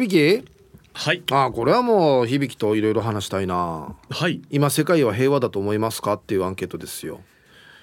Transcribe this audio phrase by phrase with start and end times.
[0.00, 0.48] 響き？
[0.92, 1.22] はい。
[1.30, 3.94] あこれはもう響きといろいろ話したいな。
[4.10, 4.40] はい。
[4.50, 6.14] 今世界は平和だと思いますか？
[6.14, 7.20] っていうアンケートですよ。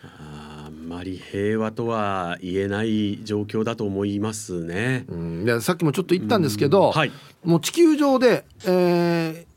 [0.03, 5.05] あんまり平和とは言えない状況だと思いますね。
[5.07, 5.45] うん。
[5.45, 7.11] でさっきもちょっと言ったんですけど、はい。
[7.43, 9.55] もう地球上で、えー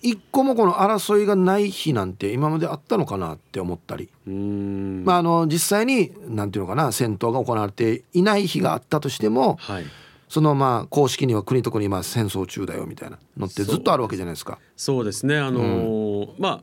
[0.00, 5.04] 一個もこの争いがない日なんて今まであったのかなって思ったり、うーん。
[5.04, 9.84] まあ、あの実際になんていうのかな戦闘が行われていない日があったとしてもはい
[10.28, 14.58] そのまあ公式には国と国今戦争中だよみたいなのってずっとあるわけじゃないですか。
[14.76, 15.04] そう。
[15.04, 15.38] ですね。
[15.38, 16.62] あのーまあ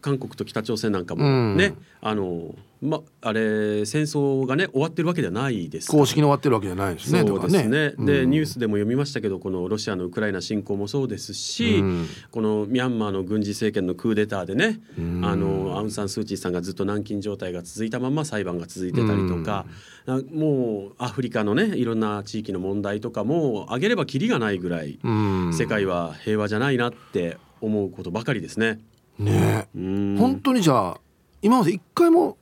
[0.00, 7.20] 韓国と北朝鮮なんかもね、あのーまあれ戦争がね終わってるわけではないです公式に終わってるわけじゃないですね。
[7.20, 7.58] そうですね。
[7.64, 8.30] だからで、うん。
[8.30, 12.06] ニュースでも読みましたけどこのロシアのウクライナ侵攻もそうですし、うん。
[12.30, 15.22] このミャンマーの軍事政権のクーデターでね、ん。
[15.24, 19.66] あのアウン・サン・スー・チーさんがずっと軟禁状態が続いたまま裁判が続いてたりとか、
[20.06, 25.52] あもうアフリカのねいろんな地域の問題とかも挙げればきりがないぐらい、うん。
[25.52, 28.80] 世界は平和じゃないなって思うことばかりですね。
[29.20, 30.16] ねうん。
[30.18, 31.00] 本当にじゃあ
[31.42, 32.36] 今まで一回も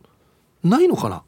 [0.63, 1.23] ないのかな？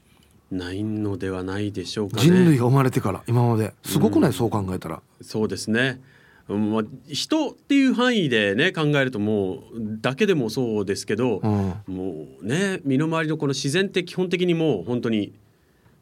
[0.51, 2.23] ないのではないでしょうかね。
[2.23, 3.75] 人類が生まれてから今まで。
[3.85, 4.33] すごくない？
[4.33, 5.03] そう考えたら。
[5.23, 6.01] そうですね。
[6.49, 11.75] うんまあ、人っていう範囲でね考えるともうだけでもそうですけど、うん。
[11.87, 15.33] もうね身の回りのこの自然って基本的にもう本当に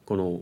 [0.06, 0.40] この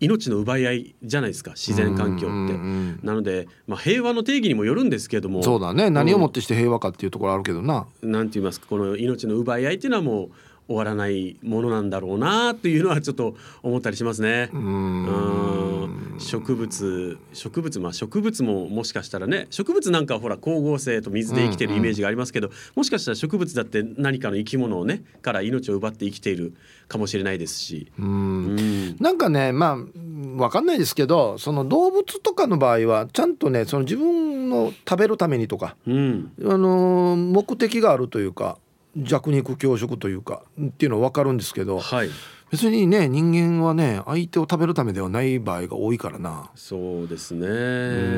[0.00, 2.26] 命の奪い合いじゃないですか自然環境って。
[2.26, 7.86] うんうんうんなので、まあ、平和の定義にもよるんですけれどもそうだね何をもってして平和かっていうところあるけどな。
[8.02, 10.30] なんて言いますかこの命の奪い合いっていうのはもう
[10.70, 14.50] 終わらないものなんだろうなっていうのはちょっと思ったりしますね。
[14.52, 26.54] ううん植物植物まあ植物ももしかしたらね植物なんかはほら光合成と水で生きてるイメージがありますけど、もしかしたら植物だって何かの生き物をねから命を奪って生きている
[26.86, 27.90] かもしれないですし。
[27.98, 38.58] うんうんなんかねまあわかんないですけどその動物とかの場合はちゃんとねその自分の食べるためにとか、うんあのー目的があるというか
[38.96, 42.10] 弱肉強食というかっていうのは分かるんですけどはい。
[42.50, 46.50] 別にね人間はね相手を食べるためではない場合が多いからな。
[46.56, 47.46] そうですね。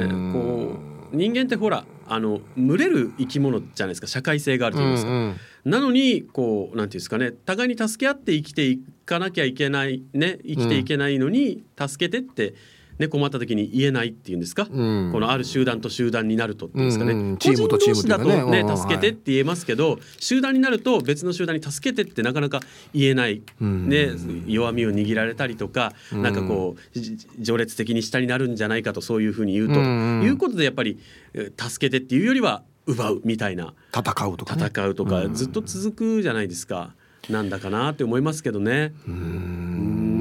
[0.07, 0.33] ん。
[0.33, 0.79] こ
[1.13, 4.07] う人間ってほらあの群れる生き物じゃないですか。
[4.07, 5.21] 社会性があると言いますか、うんう
[5.69, 5.71] ん。
[5.71, 7.33] なのにこうなんていうんですかね。
[7.33, 12.55] 互いに助け合って生きていかなきゃいけないね生きていけないのに助けてって、
[12.99, 15.11] ね、困った時に言えないっていうんですか、うん。
[15.13, 17.37] このある集団と集団になるとっていうんですかね、うんうん。
[17.39, 22.61] チームとチームだとねねうん助けてって言えますけど、集団になると別の集団に助けてってなかなか
[22.95, 23.89] 言えない、うん。
[23.89, 24.11] ね、
[24.47, 30.99] 弱みを握られたりとか、なんかこうじ序列的に下になるんじゃないかとそういうふうに言うと、いうことでやっぱり
[31.35, 33.75] えー助けてっていうよりは奪うみたいな。
[33.97, 34.67] 戦うとかね。
[34.67, 36.95] 戦うとかずっと続くじゃないですか、
[37.31, 38.93] なんだかなって思いますけどね。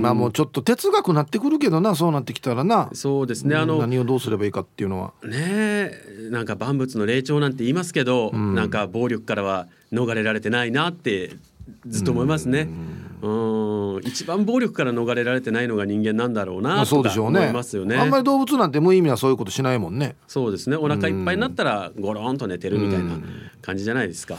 [0.01, 2.89] まあもうちょっと哲学なってくるけどなそうなってきたらな。
[2.94, 5.13] そうですねあの何をどうすればいいかっていうのは。
[5.23, 11.31] ねえなんか万物の霊長なんて言いますけど、んなんか暴力からは逃れられてないなって
[11.88, 12.62] ずっと思いますね。
[13.22, 17.50] うん一番暴力から逃れられてないのが人間なんだろうまあなとか思そうでしょうね。
[17.50, 17.95] いますよね。
[17.95, 20.16] あんまり動物なんて無意味なそういうことしないもんね。
[20.28, 23.19] そうですねお腹いっぱいになったらゴロンと寝てるみたいな
[23.62, 24.38] 感じじゃないですか。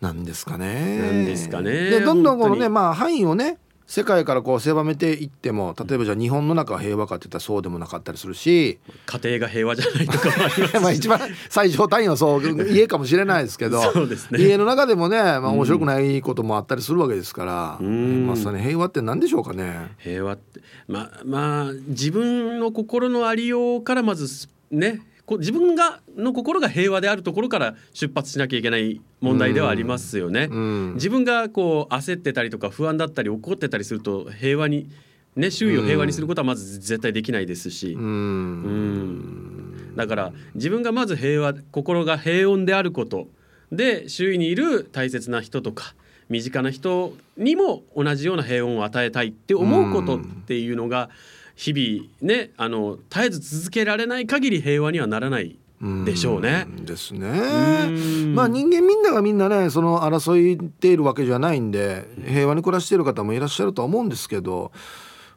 [0.00, 0.98] なんですかね。
[0.98, 3.58] なんですかねでどんどんこのねまあ範囲をね
[3.92, 10.72] 世界からこう狭めていっても例えばじゃあ日本の中は平和かって言ったらそうでもなかったりするし家庭が平和じゃないとかもあります。
[10.72, 11.20] し まあ一番
[11.50, 13.82] 最上単位はそう家かもしれないですけど
[14.32, 14.38] ね。
[14.38, 18.26] 家の中でもね、まあ、面白くないこともあったりするわけですから、ん。
[18.26, 19.90] まさに平和って何でしょうかね？
[19.98, 30.48] 平和ってまあまあ自分の心のありようからまずねこ自分がの心が平和であるところから出発しなきゃいけない問題ではありますよね。
[30.50, 34.88] うん自分がこう焦ってたりとか不安だったり怒ってたりすると平和に
[35.36, 37.92] ね周囲を平和にすることはまず絶対できないですし。
[37.92, 39.52] うんうん
[39.96, 43.28] だから自分がまず平和心が平穏であること
[43.70, 45.94] で周囲にいる大切な人とか
[46.28, 51.10] 身近な人にも同じような平穏を与えたいって思うことっていうのが
[51.56, 55.56] 日々ねあの絶えず続けられない限り平和にはならない
[56.04, 56.66] でしょうね。
[56.68, 58.34] うんですねん。
[58.34, 64.70] まあ人間みんながみんなねその争っているわけじゃないんで平和に暮らしている方もいらっしゃるとは思うんですけど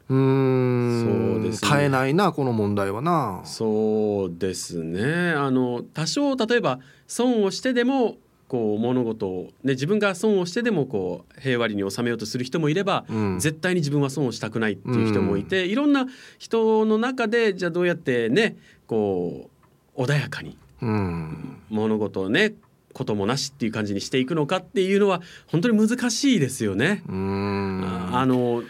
[0.08, 3.40] うーんそうですね絶えないなこの問題はな。
[3.44, 6.78] そうですねあの多少例えば
[7.08, 8.16] 損をしてでも
[8.48, 13.38] こう物事を、ね、自分が損をしてでもこう平和裏に収めようとする人もいれば、うん。
[13.38, 16.06] 絶対に自分は損をしたくないっていう人もいて、いろんな
[16.38, 18.56] 人の中でじゃあどうやってね
[18.86, 19.50] こ
[19.96, 21.58] う穏やかにうん。
[21.70, 22.54] 物事をね
[22.92, 27.02] こともなしっていう感じにしていくのかっていうのは本当に難しいですよね。
[27.08, 28.62] あの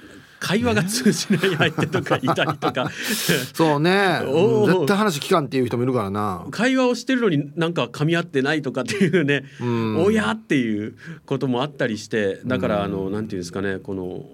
[0.47, 2.89] 会話が通じない相手とかいたりとか。
[3.53, 4.21] そうね。
[4.23, 6.47] 絶対話聞かんっていう人もいるからな。
[6.53, 9.45] 会話をしてるのになんか噛み合ってないとかっていうね。
[9.61, 10.05] うん。
[10.05, 10.95] おやっていう
[11.25, 12.41] こともあったりして。
[12.47, 13.79] だからあのなんていうんですかね。
[13.79, 14.25] この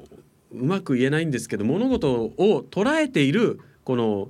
[0.55, 4.29] うまく言えないんですけど物事を捉えているこの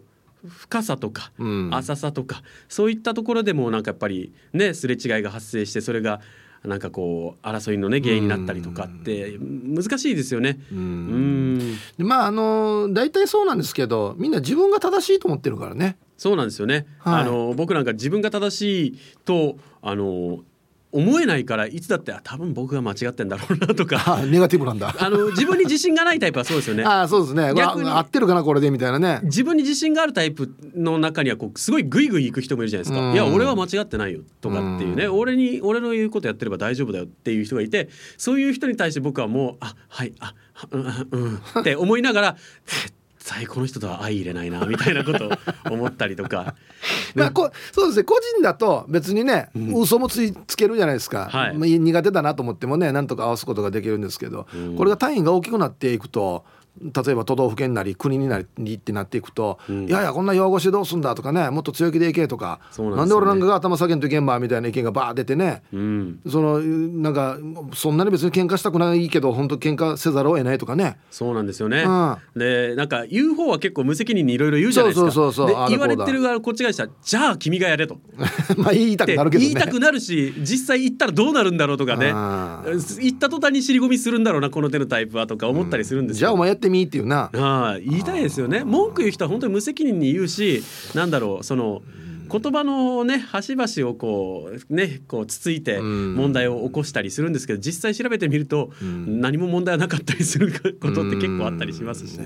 [0.49, 1.75] 深さとかうん。
[1.75, 6.21] 浅さとかそういったところでもなんかやっぱりねすれ違いが発生してそれが
[6.65, 10.61] なんかこう争いのね原因になったりとかって難しいですよね。
[10.71, 11.77] ううん。
[11.99, 15.97] まああの大体そうなんですけどみんな自分が正しいと思ってるからね。
[16.17, 17.23] そうなんですよね、はい。
[17.23, 20.45] あの僕なんか自分が正しいとあの
[20.93, 24.03] 思えないからいつだってあ多分僕が間違ってんだろうなとか。
[24.21, 24.95] あネガティブなんだ。
[24.99, 26.85] あの自分に自信がないタイプはそうですよね。
[26.87, 27.55] あそうですね。
[27.55, 29.21] 逆にわ合ってるかなこれでみたいなね。
[29.25, 33.09] 自分に自信があるタイプの中にはこうすごいグイグイ行く人もいるじゃないですか。
[33.09, 33.15] うん。
[33.15, 42.37] いや俺は間違ってないよとかっていうね、う俺に俺の言うことやってれば大丈夫だよっていう人がいてそういう人に対して僕はもうあはいあはうんうんって思いながら
[42.67, 42.93] 絶
[43.25, 45.31] 対この人とは相入れないなみたいなことを
[45.71, 46.55] 思ったりとか。
[47.15, 48.05] まあ、こそうですね。
[48.05, 49.75] 個人だと別にね、ん。
[49.75, 51.55] 嘘もついつけるじゃないですか、はい。
[51.57, 54.77] まあ苦手だなと思ってもねなんとか合わすことができるんですけど、うん。
[54.77, 56.45] これが単位が大きくなっていくと
[56.81, 67.39] 例えば都道府県なり国になりってなっていくと、うんいやいやこんな用語してどうすんだとかねもっと強気でいけとかなんねで俺なんかが頭下げんといけんばみたいな意見がバー出てねうんそのなんか
[67.75, 70.99] そんなに別に喧嘩したくないけど本当喧嘩せざるを得ないとかね。
[71.11, 71.83] そうなんですよね。
[71.87, 75.11] うんでなんか言う方は結構無責任にいろいろ言うじゃないですか。
[75.13, 77.99] そうそうそう言われてる側こっち側にしたらじゃあ君がやれと。
[78.57, 79.51] まあ言いたくなるけどね。
[79.51, 82.63] 言いたくなるし実際言ったらどうなるんだろうとかねあ
[83.01, 86.39] 言った途端に尻込みするんだろうなこの手のタイプはとか思ったりするんですじゃあおよ。
[86.41, 87.31] 前やってみっていうな。
[87.33, 88.65] はい言いたいですよね。
[88.65, 90.63] 文句言う人は本当に無責任に言うし
[90.95, 91.83] なんだろうその
[92.31, 96.15] 言葉のね端々をこうねこうつついてうん。
[96.15, 99.21] 問題を起こしたりするんですけど実際調べてみるとん。
[99.21, 102.19] 何も問題はなかったりすることって結構あったりしますし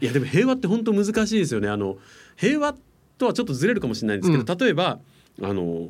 [0.00, 1.68] いやでも平和って本当難しいですよね。
[1.68, 1.96] あの
[2.36, 2.74] 平和
[3.18, 4.98] とはちょっとずれるかもしれないんですけど、例えば
[5.42, 5.88] あの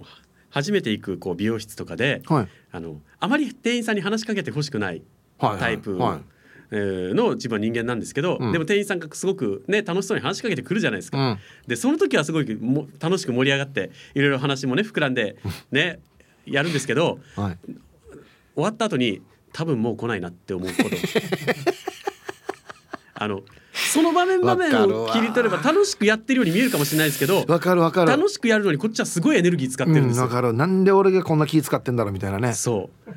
[0.50, 2.48] 初めて行くこう美容室とかで、はい。
[2.70, 5.02] あのあまり店員さんに話しかけてほしくない。
[5.38, 5.98] タイプ、
[6.70, 8.52] の自分は人間なんですけど、うん。
[8.52, 11.18] でも店員さんがすごくね楽しそうに話しかけてくるじゃないですか。
[11.18, 11.38] うん。
[11.66, 15.36] でその時はすごいも楽しく盛り上がっていろいろ話もね膨らんで
[15.70, 16.00] ね
[16.46, 17.58] やるんですけどはい。
[18.54, 19.20] 終わった後に
[19.52, 20.88] 多分もう来ないなって思うこと。
[23.16, 28.10] あのその場面場面を切り取れば楽しくやってるように見えるかもしれないですけどわかるわかる。
[28.10, 30.24] 楽しくやるのにこっちはすごいエネルギー使ってるんですよ。
[30.24, 30.52] うんわかる。
[30.52, 32.54] なんで俺がこんな気使ってんだろうみたいなね。
[32.54, 33.10] そう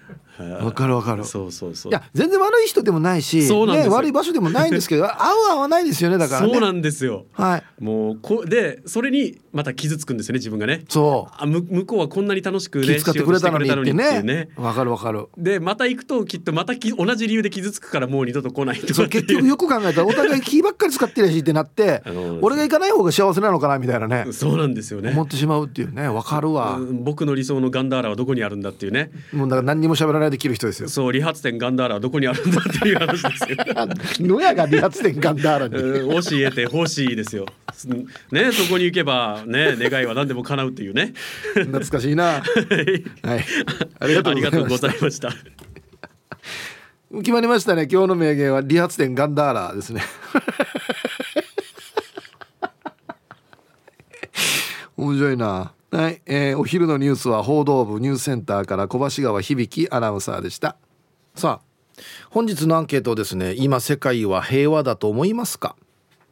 [0.43, 1.25] わかるわかる。
[1.25, 1.91] そうそうそう。
[1.91, 6.53] いや全然悪い人でもないしね、悪い場所でもないんですけど 合う合わないですよねだからね。
[6.53, 7.25] そうなんですよ。
[7.33, 7.83] はい。
[7.83, 10.83] もうこでそれにまた傷つくんですよね自分がね。
[10.89, 14.49] そあむ向こうはこんなに楽しくうね気使ってくれたのにってね。
[14.55, 15.27] わかるわかる。
[15.37, 22.03] でまた行くときっとまたき同じ理由で傷つくからもう二度と来ないとそか結局よく考えたらお互い気ばっかり使ってるしってなって
[22.41, 24.27] 俺が行かない方が幸せなのかなみたいなね。
[24.31, 25.11] そうなんですよね。
[25.11, 26.07] 思ってしまうっていうね。
[26.07, 26.77] わかるわ。
[26.77, 29.11] うん僕の理想のガンダーラはどこにあるんだっていうね。
[29.31, 30.89] もうだから何にも喋らないで切る人ですよ。
[30.89, 33.57] そう理髪店ガンダーラはどこにあるんだっていう話ですよ。
[34.27, 35.75] 野屋が理髪店ガンダーラに。
[35.75, 37.45] うん教えてほしいですよ。
[38.31, 41.13] ねそこに行けばね願いは何でも叶うっていうね。
[41.53, 42.41] 懐かしいな。
[43.23, 43.45] はい。
[43.99, 44.51] ありがとうございました。
[44.51, 45.29] ありがとうございました。
[47.19, 47.87] 決まりましたね。
[47.89, 50.01] 今日の名言は理髪店ガンダーラですね。
[54.97, 60.75] 面白いなはい、えーお昼のニュースは報道部ニュースセンターから小橋川響アナウンサーでした。
[61.33, 65.75] さあ本日のアンケートですね今世界は平和だと思いますか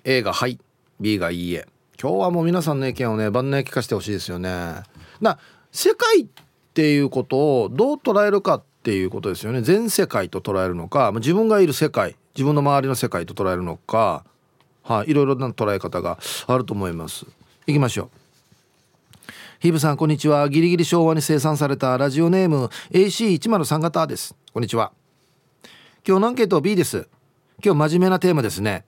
[0.04, 0.60] ？A がはい
[1.00, 1.66] B がいいえ。
[2.00, 4.84] 今日はもう皆さんの意見をね晩年聞かせてほしいですよね。
[5.20, 5.40] な
[5.72, 6.28] 世界っ
[6.76, 9.64] ていうことをどう捉えるかっていうことですよね。
[9.64, 14.26] 全世界と捉えるのか自分がいる世界自分の周りの世界と捉えるのか
[14.84, 17.26] はい、いろいろな捉え方があると思います。
[17.66, 18.25] 行きましょう。
[19.66, 20.48] ヒブさんこんにちは。
[20.48, 24.36] ギリギリ昭和に生産されたラジオネーム AC103 型です。
[24.54, 24.92] こんにちは。
[26.08, 27.08] 今日のアンケート B です。
[27.64, 28.86] 今日真面目なテーマですね。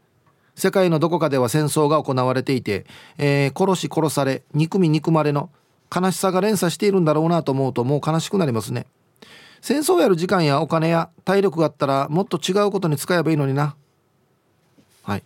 [0.54, 2.86] 世界のどこかでは戦争が行われていて、
[3.18, 5.50] えー殺し殺され憎み憎まれの
[5.92, 8.86] 悲しさが連鎖しているんだろうなと思うともう悲しくなりますね。
[9.62, 13.76] 戦争をやる時間やお金や体力があったらもっと違うことに使えばいいのにな。
[15.02, 15.24] はい。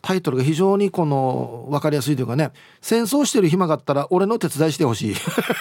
[0.00, 2.52] タイトルが非常にこの分かりやすいというかね。
[2.80, 5.14] 戦争してる暇があったら俺の手伝いしてほしい。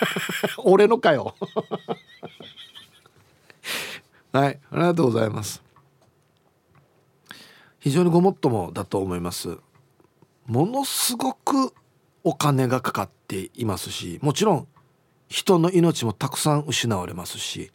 [0.63, 1.35] 俺のかよ。
[4.31, 4.59] はい。
[4.71, 5.63] ありがとうございます。
[7.79, 9.57] 非常にごもっともだと思います。
[10.47, 11.73] ものすごく
[12.23, 14.67] お金がかかっていますしもちろん
[15.29, 17.71] 人の命もたくさん失われますし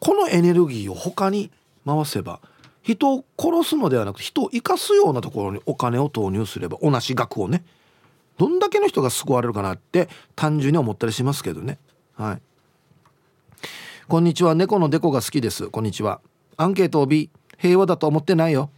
[0.00, 1.50] このエネルギーを他に
[1.86, 2.40] 回せば
[2.86, 7.64] 人を殺すのではなく人を生かすようなところにお金を投入すれば同じ額をね
[8.38, 11.78] どんだけの人が救われるかなって単純に思ったりしますけどね。
[12.14, 12.42] はい。
[14.06, 14.54] こんにちは。
[14.54, 15.68] 猫のデコが好きです。
[15.68, 16.20] こんにちは。
[16.58, 18.70] アンケートを B 平和だと思ってないよ。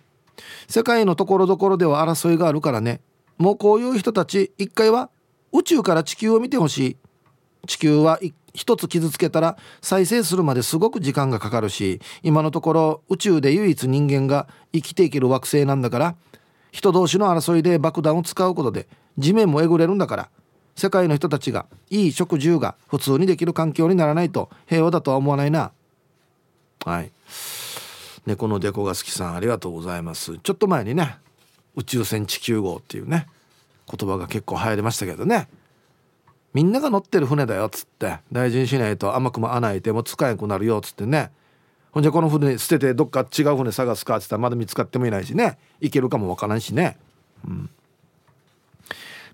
[0.68, 3.00] 世界のところどころでは争いがあるからね。
[3.36, 5.10] もうこういう人たち一回は
[5.52, 6.96] 宇宙から地球を見てほしい。
[7.66, 8.32] 地球は一
[8.76, 16.16] つ傷つけたら再生するまですごく時間がかかるし今のところ宇宙で唯一人間が生きていける惑星なんだから
[16.72, 20.28] 人同士の争いで爆弾を使うことで地面もえぐれるんだから
[20.78, 25.72] 世界の人たちがいい食住が普通にできる環境にならないと平和だとは思わないな。
[26.84, 27.10] はい。
[28.26, 30.38] 猫のデコが好きさんありがとうございます。
[30.38, 31.16] ちょっと前にね
[31.74, 33.26] 宇宙船地球号っていうね
[33.90, 35.48] 言葉が結構流行りましたけどね。
[36.58, 41.30] みんなが乗ってる船だよっつって大事にしないと甘くも穴開いても使えなくなるよっつってね。
[41.92, 45.56] ほんじゃこの船捨ててどっか違う船探すかっつったらまだ見つかってもいないしね。
[45.80, 46.98] 行けるかもわからんしね。
[47.46, 47.70] うん。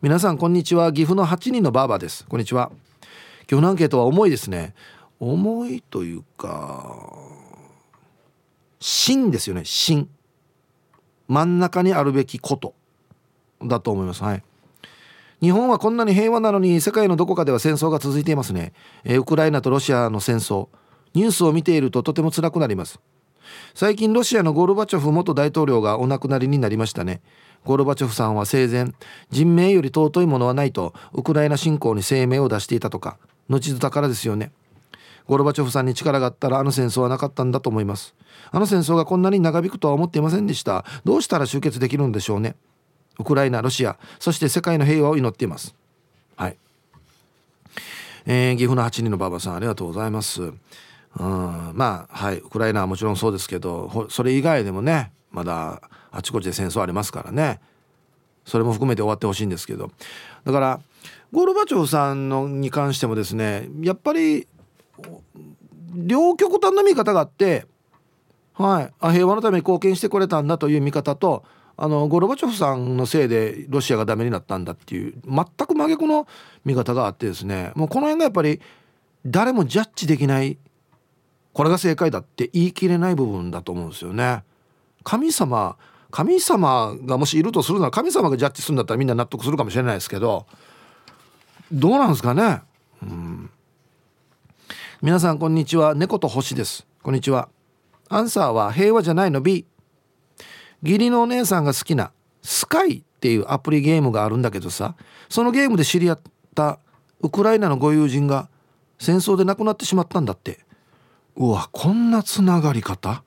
[0.03, 0.93] 皆さんこんにちは。
[0.93, 2.27] 岐阜の8人のバーバーです。
[2.29, 2.71] こんにちは。
[3.51, 4.75] 今日のアンケートは重いですね。
[5.19, 7.09] 重いというか
[8.81, 9.65] 真ですよね。
[9.65, 10.11] 真
[11.29, 12.75] 真ん中にあるべきこと
[13.63, 14.23] だと思います。
[14.23, 14.43] はい。
[15.45, 18.73] 日本はこんなに平和なのに世界のどこかでは戦争が続いていますね、
[19.05, 20.69] えー、ウクライナとロシアの戦争。
[21.13, 22.99] ニュースを見ているととても辛くなります。
[23.75, 27.21] 最近ロシアのゴルバチョフ元大統領がお亡くなりになりましたね。
[27.63, 28.95] ゴルバチョフさんは生前
[29.29, 33.19] 人命より尊いものはないとウクライナ侵攻に声明を出していたとか
[33.51, 34.51] 後ずだからですよね。
[35.27, 38.15] ゴルバチョフさんに力があったらあの戦争はなかったんだと思います。
[38.51, 40.87] あの戦争がこんなに長引くとは思っていませんでした。
[41.05, 42.57] どうしたら終結できるんでしょうね。
[43.19, 45.75] ウクライナロシアそして世界の平和を祈っています。
[46.37, 46.57] はい、
[48.27, 50.43] えー、岐阜の8人の馬場さんありがとうございます。
[50.43, 55.81] うんまあはいウクライナはもちろんそうですけどそれ以外でもねまだ
[56.11, 57.61] あちこちで戦争ありますからね。
[58.45, 59.91] それも含めて終わってほしいんですけど。
[60.45, 60.81] だから
[61.33, 64.47] ゴルバチョフさんのに関してもですねやっぱり
[65.95, 67.67] 両極端な見方があって
[68.53, 71.45] はいあ平和のために貢献してくれたんだという見方と
[71.77, 76.27] あのゴルバチョフさんのせいでロシアがダメになったんだっていう全く真逆の
[76.65, 78.61] 見方があってですねもうこの辺がやっぱり
[79.27, 80.59] 誰もジャッジできない
[81.53, 84.43] これが正解だって言い切れない部分だと思うんですよね。
[85.05, 85.77] 神様
[86.11, 90.47] 神様がもしいるとするなら神様がジャッジするんだったらみんな納得するかもしれないですけど
[91.73, 92.61] どうなんですかね。
[93.03, 93.51] うん。
[95.03, 95.95] 皆さんこんにちは。
[95.95, 96.87] 猫と星です。
[97.03, 97.49] こんにちは。
[98.09, 99.41] アンサーは平和じゃないの。
[99.41, 99.67] B
[100.85, 102.13] 義理のお姉さんが好きな
[102.43, 104.95] スカイっていうアプリゲームがあるんだけどさ
[105.29, 106.21] そのゲームで知り合っ
[106.55, 106.79] た
[107.21, 108.49] ウクライナのご友人が
[108.99, 110.61] 戦争で亡くなってしまったんだって。
[111.37, 113.25] うわこんなつながり方？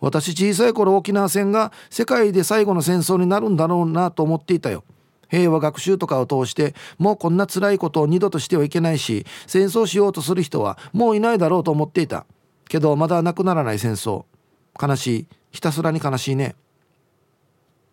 [0.00, 4.82] 私小さい頃沖縄戦が世界で最後の戦争になるんだろうなと思っていたよ。
[5.28, 12.26] 平和学習とかを通してもうこんな辛いことを二度としてはいけないし戦争しようとする人はもういないだろうと思っていた。
[12.68, 14.24] けどまだなくならない戦争。
[14.80, 15.26] 悲しい。
[15.52, 16.54] ひたすらに悲しいね。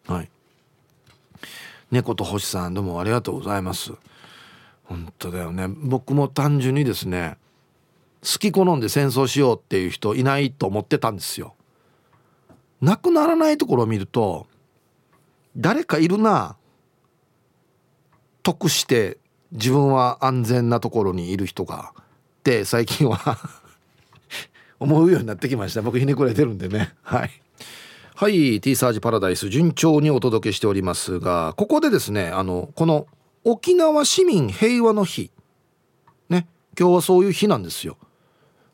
[0.08, 0.30] はい。
[1.92, 3.94] 猫と星さんどうもありがとうございます。
[4.84, 5.68] 本当だよね。
[5.68, 7.38] 僕も単純にですね
[8.22, 11.56] 好き好んで戦争しようっていう人いないと思ってたんですよ。
[12.82, 14.46] なくならないところを見ると
[15.56, 16.58] 誰かいるな
[18.42, 19.18] 得して
[19.52, 22.04] 自分は安全なところにいる人がっ
[22.44, 23.38] て最近は
[24.80, 25.82] 思うようになってきました。
[25.82, 26.94] 僕ひねくれてるんでね。
[27.02, 27.32] はい。
[28.16, 33.08] はい T サージパラダイス順調にお届けしておりますがここでですねあのこの
[33.44, 35.32] 沖縄市民平和の日。
[36.30, 36.48] ね
[36.80, 37.98] 今日はそういう日なんですよ。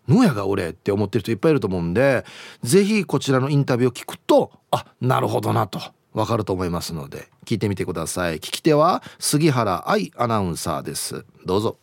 [0.07, 2.25] むやが俺って思ってる人いっぱいいると思うんで
[2.63, 5.79] 是非こちらのインタビューを聞くとあなるほどなと。
[6.13, 8.37] わかると思いますので聞いてみてください。
[8.37, 11.25] 聞き手は杉原愛アナウンサーです。
[11.45, 11.77] どうぞ。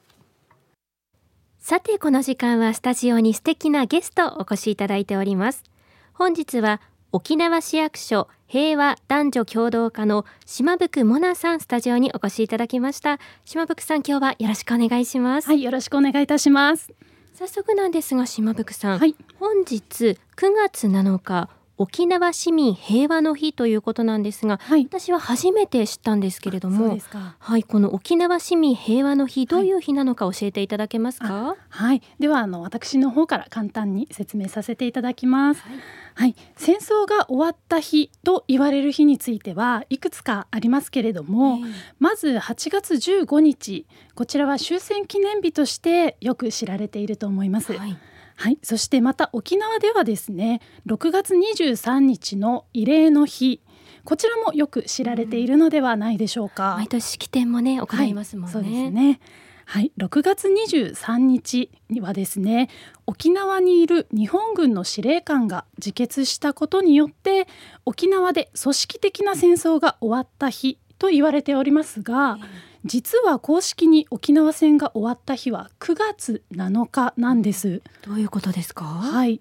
[1.69, 5.65] さてこの時間はスタジオに素敵なゲストお越しいただいております。
[6.13, 6.81] 本日は
[7.11, 13.19] 沖縄市役所平和男女共同課の島福モナさんスタジオにお越しいただきました。
[13.45, 15.49] 島福さん今日はよろしくお願いします。
[15.49, 16.93] はいよろしくお願いいたします。
[17.35, 26.99] 早速なんですが島福さん、はい、本日9月7日沖縄市民平和の日ということなんですが、はい、私は初めて知ったんですけれども
[27.39, 35.79] はいこの沖縄市民平和の日どういう日なのか教えていただけますか、はい、はい、ではあの私の方から簡単に説明させていただきます、はい。
[36.15, 41.59] はい、戦争が終わった日と言われる日についてはいくつかありますけれども、
[41.99, 43.87] まず8月15日。
[44.15, 47.75] こちらは終戦記念日としてよく知られていると思います。
[47.75, 47.99] はい
[48.37, 53.63] はい、そしてまた沖縄ではですね6月23日の慰霊の日
[54.05, 56.77] こちらもよく知られているのではないでしょうか。
[56.77, 58.55] 毎年式典もね行いますもんね。
[58.55, 59.21] はい、そうですね。
[59.69, 62.69] はい、6月23日にはですね
[63.07, 67.49] 沖縄にいる日本軍の司令官が自決したことによって
[67.85, 72.39] 沖縄で組織的な戦争が終わった日と言われておりますが、
[72.87, 77.83] 実は公式に沖縄戦が終わった日は9月7日なんです。
[78.03, 78.85] どういうことですか？
[78.85, 79.41] はい。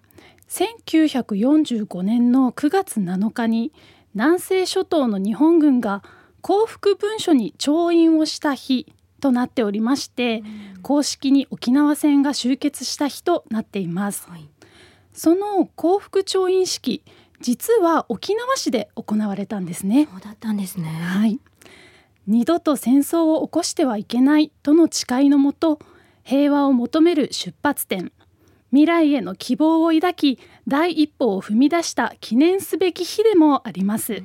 [0.50, 3.72] 1945年の9月7日に
[4.14, 6.04] 南西諸島の日本軍が
[6.42, 8.88] 降伏文書に調印をした日
[9.20, 10.44] となっておりまして、
[10.75, 14.48] うん、公式に沖縄戦が終結した日となっています、はい、
[15.14, 17.04] その降伏調印式
[17.42, 20.08] 実は沖縄市で行われたんですね。
[20.12, 20.90] そうだったんですね。
[20.90, 21.40] はい
[22.27, 25.79] 二度と戦争を起こしてはいけないとの誓いのもと
[26.24, 28.12] 平和を求める出発点
[28.72, 34.24] 未来への希望を抱き第一歩を踏み出した記念すべき日でもあります、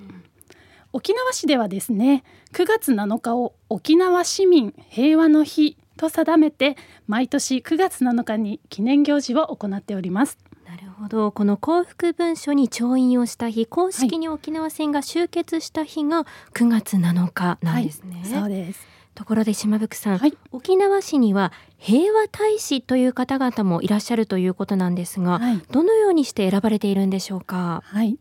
[0.93, 6.77] 沖縄市ではですね9月7日を沖縄市民平和の日と定めて
[7.07, 10.39] 毎年9月7日に記念行事を行っております。
[10.71, 11.33] なるほど。
[11.33, 16.25] この幸福文書に調印をした日公式に沖縄戦が終結した日が
[16.55, 18.87] 9月7日なんですね、はいはい、そうです。
[19.17, 27.83] ところで島福さん、はい、沖縄市には平和大使という方々もいらっしゃるということなんですが、はい、どのようにして選ばれているんでしょうか？
[27.85, 28.17] はい、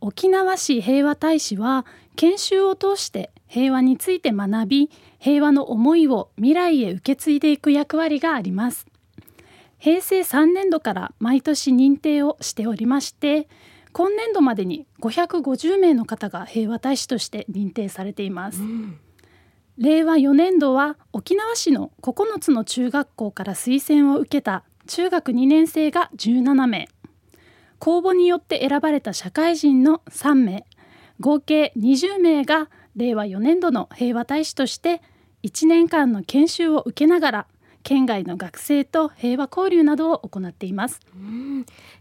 [0.00, 1.84] 沖縄市平和大使は
[2.16, 8.86] 研修を通して平和について学び、平和の思いを未来へ受け継いでいく役割があります。
[9.82, 13.48] 平成3年度から毎年認定をしておりまして、
[13.92, 18.62] 今年度までに550名の方が平和大使として認定されています。
[18.62, 19.00] うん。
[19.78, 26.88] 令和4年度は沖縄市の9つの中学校から推薦を受けた中学2年生が17名。
[27.80, 30.64] 公募によって選ばれた社会人の3名。
[31.18, 35.02] 合計20名が令和4年度の平和大使として
[35.42, 37.46] 1年間の研修を受けながら
[37.82, 41.00] 県外の学生と平和交流などを行っています。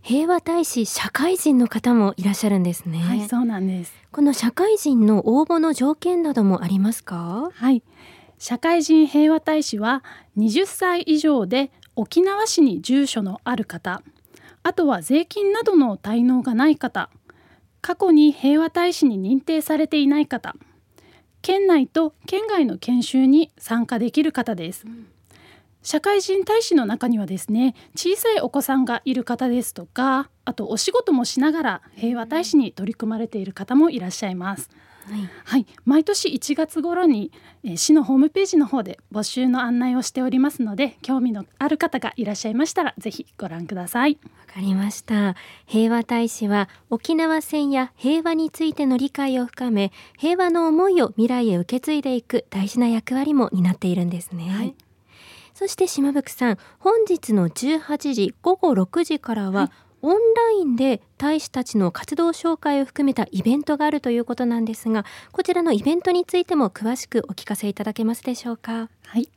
[0.01, 2.99] 平和大使社会人の方もいらっしゃるんですね。
[2.99, 3.93] はい、そうなんです。
[4.11, 7.49] この社会人の応募の条件などもありますか？
[7.53, 7.83] はい、
[8.37, 10.03] 社会人平和大使は
[10.37, 14.01] 20歳以上で沖縄市に住所のある方、
[14.63, 17.09] あとは税金などの滞納がない方、
[17.81, 20.55] 過去に平和大使に認定されていない方、
[21.41, 24.83] 県内と県外の研修に参加できる方です。
[24.85, 25.07] うん
[25.83, 34.69] 社会人大使の中にはですね小さいお子さんがいる方ですとかあとお仕事もしながら平和大使に取り組まれている方もいらっしゃいます。
[35.09, 37.31] はい、はい、毎年1月頃に、
[37.63, 44.19] えー、市のホームページの方で募集の案内をしておりますので興味のある方がいらっしゃいましたらぜひご覧ください。
[44.47, 45.35] わかりました。
[45.65, 54.75] 平和大使は沖縄戦や平和についての理解を深め平和の思いを未来へ受け継いでいく大事な役割も担っているんですね、はい
[55.61, 59.69] そして島吹さん本日の18時午後6時からは、はい、
[60.01, 68.89] オンラインで大使たちの活動紹介を含めたイベントがあるということなんですがこちらのイベントについても詳しくお聞かせいただけますでしょうか？
[69.05, 69.29] はい。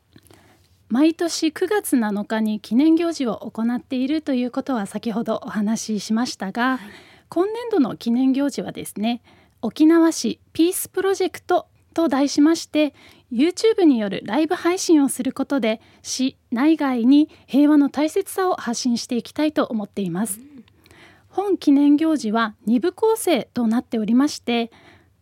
[0.89, 6.89] 毎年9月7日に記念行事を行っているということは先ほどお話ししましたが、はい、
[7.29, 9.21] 今年度の記念行事はですね
[9.61, 12.93] 沖縄市ピースプロジェクトと題しまして
[13.33, 20.41] YouTube によるライブ配信をすることで市内外に平和の大切さを発信していきたいと思っています。
[21.29, 24.71] 本記念行事は2部構成となっておりまして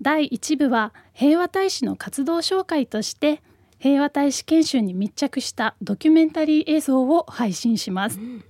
[0.02, 3.42] 第1部は平和大使の活動紹介として
[3.78, 8.18] 平和大使研修に密着したドキュメンタリー映像を配信します。
[8.18, 8.44] うん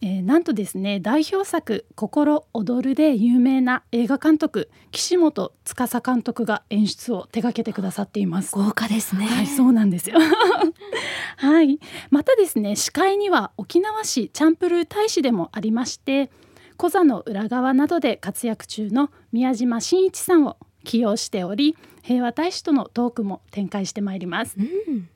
[0.00, 8.54] えー、なんとですね代表作「心躍る」で有名な映画監督岸本司監督が演出を手掛けてくださっています。
[8.54, 9.26] 豪華ですね。
[9.26, 10.18] はいそうなんですよ。
[11.38, 11.78] はい。
[12.10, 16.30] またですね司会には沖縄市チャンプルー大使でもありまして
[16.76, 25.08] コザの裏側などで活躍中の宮島真一さんを起用しており平和大使とのトークも展開してまいります、うん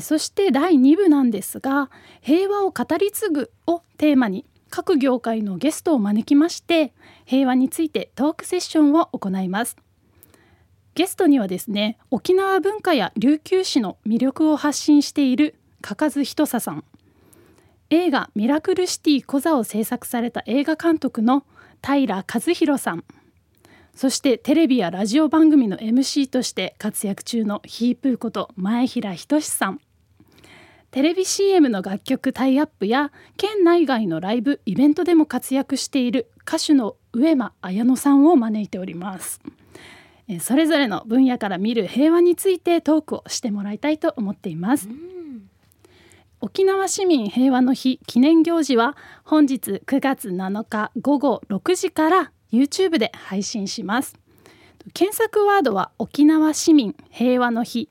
[0.00, 6.92] そして第2部なんですが「平和を語り継ぐ」をテーマに各業界のゲストを招きまして
[7.24, 9.76] 平和についてトークセッションを行います。
[10.94, 16.84] ゲストにはですね沖縄文化や琉球史の魅力を発信している加津仁佐さん。
[17.90, 21.44] 映画「ミラクルシティコザ」を制作された映画監督の
[21.82, 23.04] 平和弘さん。
[23.94, 29.80] そしてテレビやラジオ番組の MC として活躍中のヒープーこと前平仁さん。
[30.90, 39.40] テレビ CM の楽曲タイアップや県内外のライブイベントでも活躍している歌手の上間綾乃さんを招いております。
[40.40, 44.88] それぞれの分野から見る平和についてトークをしてもらいたいと思っています、
[46.40, 54.16] 沖縄市民平和の日記念行事は本日9月7日午後6時から YouTube で配信します。
[54.92, 57.88] 検索ワードは沖縄市民平和の日。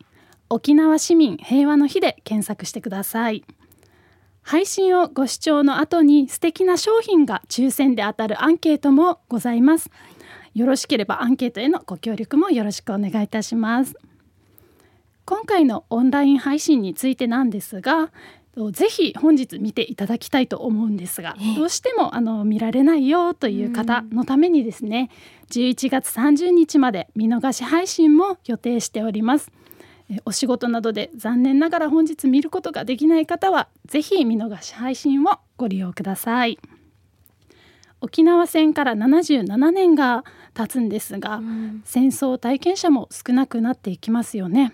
[0.49, 3.43] 沖縄市民平和の日で検索してください。
[4.43, 9.89] 配信をご視聴の後に素敵な商品が抽選で当たるアンケートもございます。
[10.53, 13.95] よろしければアンケートへのご協力もよろしくお願いいたします。
[15.25, 18.11] 今回のオンライン配信についてなんですが
[18.71, 25.09] ぜひ本日見ていただきたいと思うんですが、どうしてもあの見られないよという方のためにですね、
[25.49, 29.51] 11月30日まで見逃し配信も予定しております。
[30.25, 36.59] お仕事などで残念ながら本日見ることができない方はぜひ見逃し配信をご利用ください。
[38.01, 44.73] 沖縄戦から77年が経つんですが、うん、戦争体験者も少なくなっていきますよね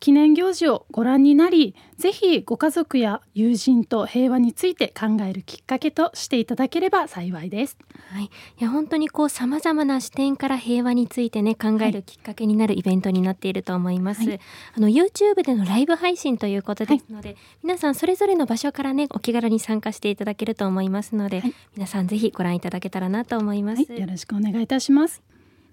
[0.00, 7.76] 記念行事をご覧になりぜひご家族や友人と平和について考えるきっかけとしていただければ幸いです。
[8.12, 14.28] はい、いや本当にこう様々な視点から平和についてね考えるきっかけになるイベントになっていると思います。
[14.28, 14.40] はい、
[14.76, 21.42] あの YouTube でのライブ配信ということですので、はい、皆さんそれぞれの場所からねお気軽に参加していただけると思いますので、
[21.74, 23.82] 皆さんぜひご覧いただけたらなと思います。
[23.82, 25.22] よろしくお願いいたします。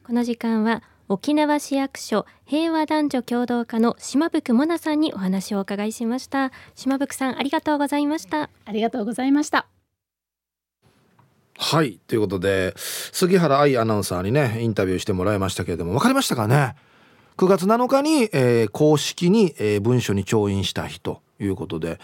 [0.04, 6.52] この時間は沖縄市役所平和男女共同課の島福もなさんにお話をお伺いしました。
[6.74, 8.50] 島福さんありがとうございました。
[8.66, 9.68] ありがとうございました。
[11.58, 16.76] はいということで杉原愛アナウンサーにねインタビューしてもらいましたけれども分かりましたかね
[17.38, 22.00] ？9月7日に、えー、公式に、えー、文書に調印した日ということで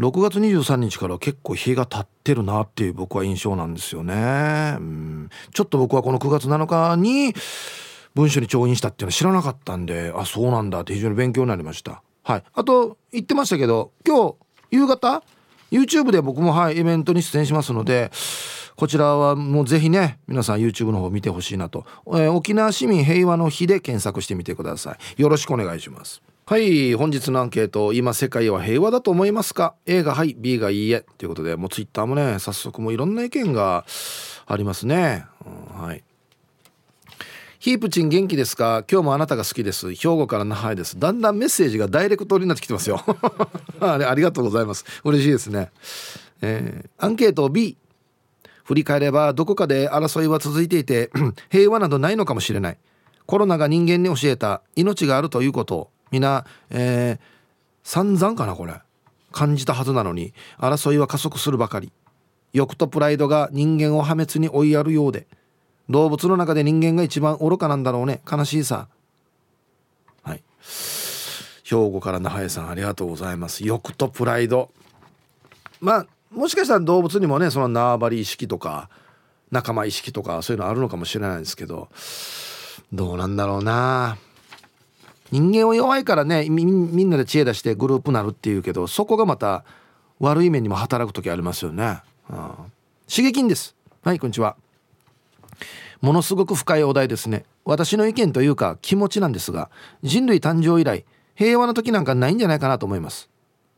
[0.00, 4.76] 6月23日から結構日が経ってるなっていう僕は印象なんですよね。
[4.78, 5.30] うん。
[5.52, 7.34] ちょっと僕はこの9月7日に
[8.18, 10.80] 文書に調印したっていうのは知らなかったんであそうなんだ。
[10.80, 12.02] って非常に勉強になりました。
[12.24, 12.42] はい。
[12.52, 14.34] あと言ってましたけど今日
[14.72, 15.22] 夕方
[15.70, 18.10] YouTube で僕もはいイベントに出演しますので
[18.74, 25.22] こちらはもうぜひね皆さん YouTube の方見てほしいなと、えー、沖縄市民平和の日で検索してみてください。
[25.22, 26.20] よろしくお願いします。
[26.46, 26.94] はい。
[26.94, 30.34] 本日のアンケート今世界は平和だと思いますか？A がはい。
[30.36, 31.04] B がいいえ。
[31.18, 33.84] ということでもう Twitter もね早速もういろんな意見が
[34.46, 36.02] ありますね、うん、はい。
[37.68, 38.82] ヒープチン元気ですか？
[38.90, 39.92] 今日もあなたが好きです。
[39.94, 40.98] 兵庫から那覇です。
[40.98, 43.04] だんだんメッセージがダイレクトになってきてますよ。
[43.78, 44.86] あありがとうございます。
[45.04, 45.70] 嬉しいですね、
[46.40, 47.76] えー、アンケート B
[48.64, 51.10] 振り返ればどこかで争いは続いていて
[51.52, 52.78] 平和などないのかもしれない。
[53.26, 54.62] コロナが人間に教えた。
[54.74, 55.76] 命があるということ。
[55.76, 57.24] を皆、えー、
[57.84, 58.80] 散々かなこれ。
[59.30, 60.32] 感じたはずなのに。
[60.58, 61.92] 争いは加速するばかり。
[62.54, 65.26] 欲とプライドが人間を破滅に追いやるようで。
[65.88, 68.20] 動物の中で人間が一番愚かなんだろうね。
[68.30, 68.88] 悲しいさ。
[70.22, 70.42] はい。
[71.64, 73.64] 兵庫から那覇江さんありがとうございます。
[73.64, 74.70] 欲とプライド。
[75.80, 78.90] まあもしかしたら動物にもねその縄張り意識とか
[79.50, 81.88] 仲間意識とかそういうのあるのかもしれないですけど
[82.92, 84.18] どうなんだろうな。
[85.30, 89.64] 人間は弱いからねみんなで知恵出してグループなるっていうけどそこがまた
[90.20, 92.36] 悪い面にも働く時ありますよね、うん、
[93.08, 93.76] 刺激です。
[94.02, 94.56] はいこんにちは。
[96.00, 97.44] ものすごく深いお題ですね。
[97.64, 99.70] 私の意見というか気持ちなんですが
[100.02, 103.28] 人類誕生以来平和な時なんかないんじゃないかなと思います。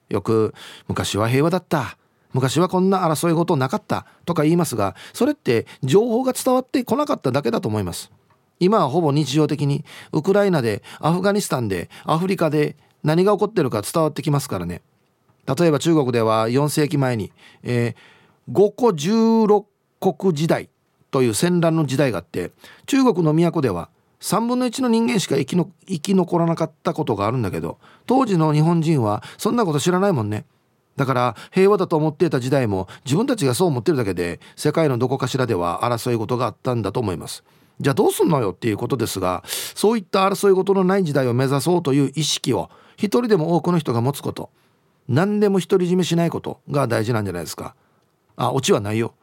[0.08, 0.54] よく
[0.88, 1.96] 昔は平和だった。
[2.32, 4.06] 昔はこんな争い事なかった。
[4.24, 8.10] とか言いますがそれって情報が伝わってこなかっただけだと思います。
[8.60, 14.82] 今はほぼ日常的にウクライナでアフガニスタンでアフリカで何が起こってるか伝わってきますからね。
[15.46, 19.64] 例えば中国では4世紀前に、えー、5個16
[20.00, 20.68] 国時代
[21.10, 22.52] という戦乱の時代があって
[22.86, 23.88] 中国の都では
[24.20, 30.44] 3分の1の人間しか生きの生き残らなかったことがあるんだけど当時の日本人はそんなこと知らないもんね。
[30.96, 37.42] だから平和だと思っていた時代も自分たちがそう思ってるだけで世界のどこかしらでは争い事があったんだと思います。
[37.80, 42.68] じゃあどうすんのよっていうことですがそういった争い事のない時代を目指そうという意識を
[42.98, 44.50] 一人でも多くの人が持つこと
[45.08, 47.74] 何でも独り占めしないことが大事なんじゃないですか。
[48.36, 49.14] あオチはないよ。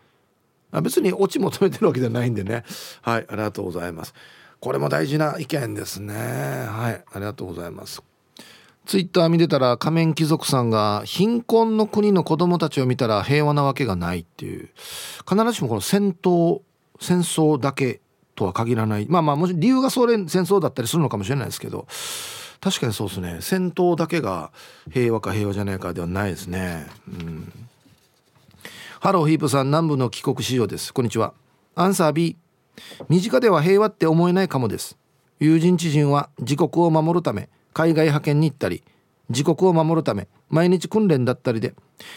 [0.72, 2.64] あ別にオチ求めてるわけじゃないんでね。
[3.02, 4.14] はいありがとうございます。
[4.60, 6.14] これも大事な意見ですね。
[6.14, 8.02] はいありがとうございます。
[8.86, 14.70] ツイッター見てたら仮面貴族さんが貧困の国の子供たちを見たら平和なわけがないっていう。
[15.30, 16.62] 必ずしもこの戦闘
[17.00, 18.02] 戦争だけ
[18.36, 19.08] とは限らない。
[19.10, 21.88] まあまあもし理由がそれ戦争だったりするのかもしれないですけど。
[22.60, 23.38] 確かにそうですね。
[23.42, 24.52] 戦闘だけが
[24.92, 26.88] 平和か平和じゃないかではないですね。
[27.08, 27.54] うん。
[29.00, 30.92] ハローヒープさん南部の帰国子女です。
[30.92, 31.36] こんにちは。
[31.76, 32.36] アンサー B
[33.10, 34.98] 身近では平和って思えないかもです。
[35.40, 38.84] 友人知人は自国を守るため海外派遣に行ったり
[39.30, 41.76] 自国を守るため毎日訓練だったりで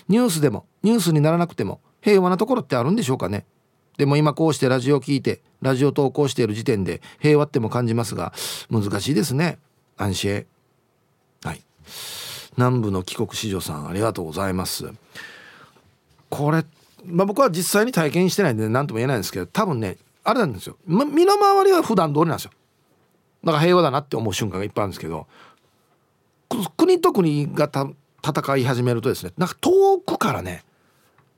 [0.09, 3.45] ニュースでもニュースにならなくても平和なところってあるんでしょうかね。
[3.99, 8.33] でも今こうしてラジオを聞いてラジオ投稿している時点で平和っても感じますが
[8.71, 9.59] 難しいですね。
[9.99, 10.47] 安心
[11.43, 11.63] はい。
[12.57, 14.91] 南部の帰国子女さんありがとうございます。
[16.31, 16.65] これ、
[17.05, 22.53] まあ、僕は実際に体験してないんで何とも言えないんですけど多分ねあれなんですよ、ま、身の回りは普段通りなんですよ。
[23.45, 25.27] だから平和だなって思う瞬間がいっぱいあるんですけど
[26.77, 27.71] 国と国が
[28.23, 30.65] 戦い始めるとですねなんか遠くからね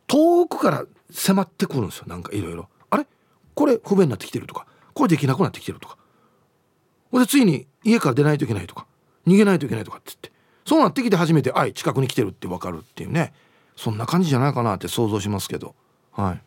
[0.08, 2.04] 遠くから迫ってくるんですよ。
[2.06, 2.68] なんかいろいろ。
[2.90, 3.06] あれ？
[3.54, 4.66] これ不便になってきてるとか？
[4.94, 5.96] これできなくなってきてるとか？
[7.10, 8.86] ほんでついに家から出ないといけないとか？
[9.26, 10.32] 逃げないといけないとかって言って。
[10.66, 13.32] そうなってきて初めてあい近くに来てるって分かるっていうね。
[13.76, 15.74] そんな感じじゃないかなって想像しますけど。
[16.12, 16.40] はい。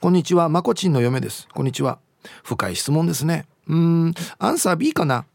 [0.00, 0.48] こんにちは。
[0.48, 1.48] まこちんの嫁です。
[1.52, 1.98] こんにちは。
[2.42, 3.46] 深い質問ですね。
[3.68, 4.14] うん。
[4.38, 5.26] アンサー B かな。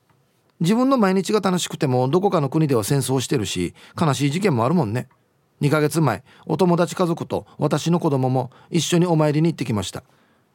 [0.59, 5.09] 自分の毎日が楽しくてもどこかの国では戦争してるし悲しい事件もあるもんね。
[5.61, 10.03] 2ヶ月前お友達家族と私の子供も一緒にお参りに行ってきました。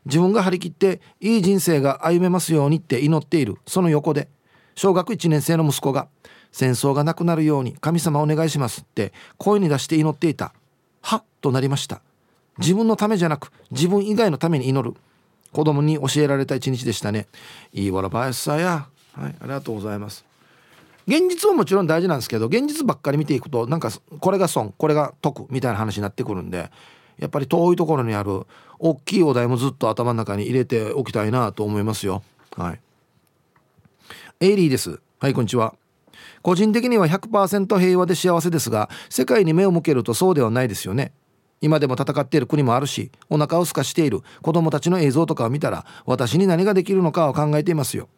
[0.05, 3.57] 自分が張り切っていい人生が歩めますようにって祈っている。
[3.67, 4.29] その横で
[4.77, 6.07] 小学1年生の息子が
[6.53, 10.53] 戦争がなくなるように神様お願いしますって声に出して祈っていた。
[11.01, 12.01] はっとなりました。
[12.59, 14.97] 自分のためじゃなく自分以外のために祈る。
[15.53, 17.27] 子供に教えられた一日でしたね。
[17.73, 18.89] いいわらばやさや。
[19.15, 20.25] はいありがとうございます。
[21.07, 26.71] 現実はもちろん大事なんですけど現実ばっかり見ていくとなんかこれが損これが得みたいな話になってくるんで
[27.19, 28.47] やっぱり遠いところにある
[28.79, 32.23] 大きいお題もずっと頭の中に入れておきたいなと思いますよ。
[32.57, 32.81] はい。
[34.39, 35.01] エイリーです。
[35.19, 35.75] はいこんにちは。
[36.43, 41.15] 個人的には100%平和で幸せですが世界に目を向けるとそうではないですよね。
[41.63, 48.11] 今でも戦っている国もあるしお腹を空かしている子供たちの映像とかを見たら私に何ができるのかを考えていますよ。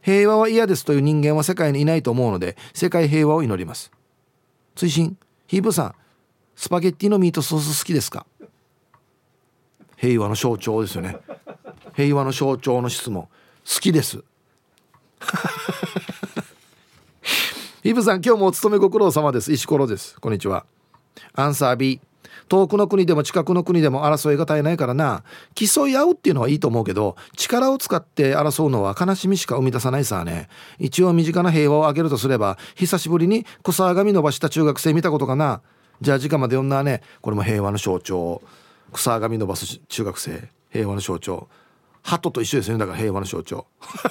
[0.00, 3.90] 平和は嫌ですという人間は世界にいないと思うので世界平和を祈ります。
[4.76, 5.16] 追伸。
[5.48, 5.94] ヒープさん
[6.54, 8.26] スパゲッティのミートソース好きですか？
[9.96, 11.16] 平和の象徴ですよね。
[11.96, 13.24] 平和の象徴の質問。
[13.24, 13.28] 好
[13.80, 14.22] きです。
[17.82, 19.52] ヒープさん今日もお勤めご苦労様です。
[19.52, 20.18] 石ころです。
[20.20, 20.64] こんにちは。
[21.34, 22.00] アンサー B
[22.48, 25.22] 遠くの国でも近くの国でも争いが絶えないからな。
[25.54, 30.48] 競い合うっていうのはいいと思うけど力を使って争うのは悲しみしか生み出さないさね。
[30.78, 35.60] 一応身近な平和をあげるとすれば久しぶりに草髪伸ばした中学生見たことかな。
[36.00, 37.02] じゃあ時間まで読んだね。
[37.20, 38.42] これも平和の象徴。
[38.92, 40.48] 草髪伸ばす中学生。
[40.70, 41.48] 平和の象徴。
[42.04, 42.76] 鳩と一緒ですね。
[42.76, 43.66] だから平和の象徴。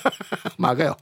[0.58, 0.97] まあがよ。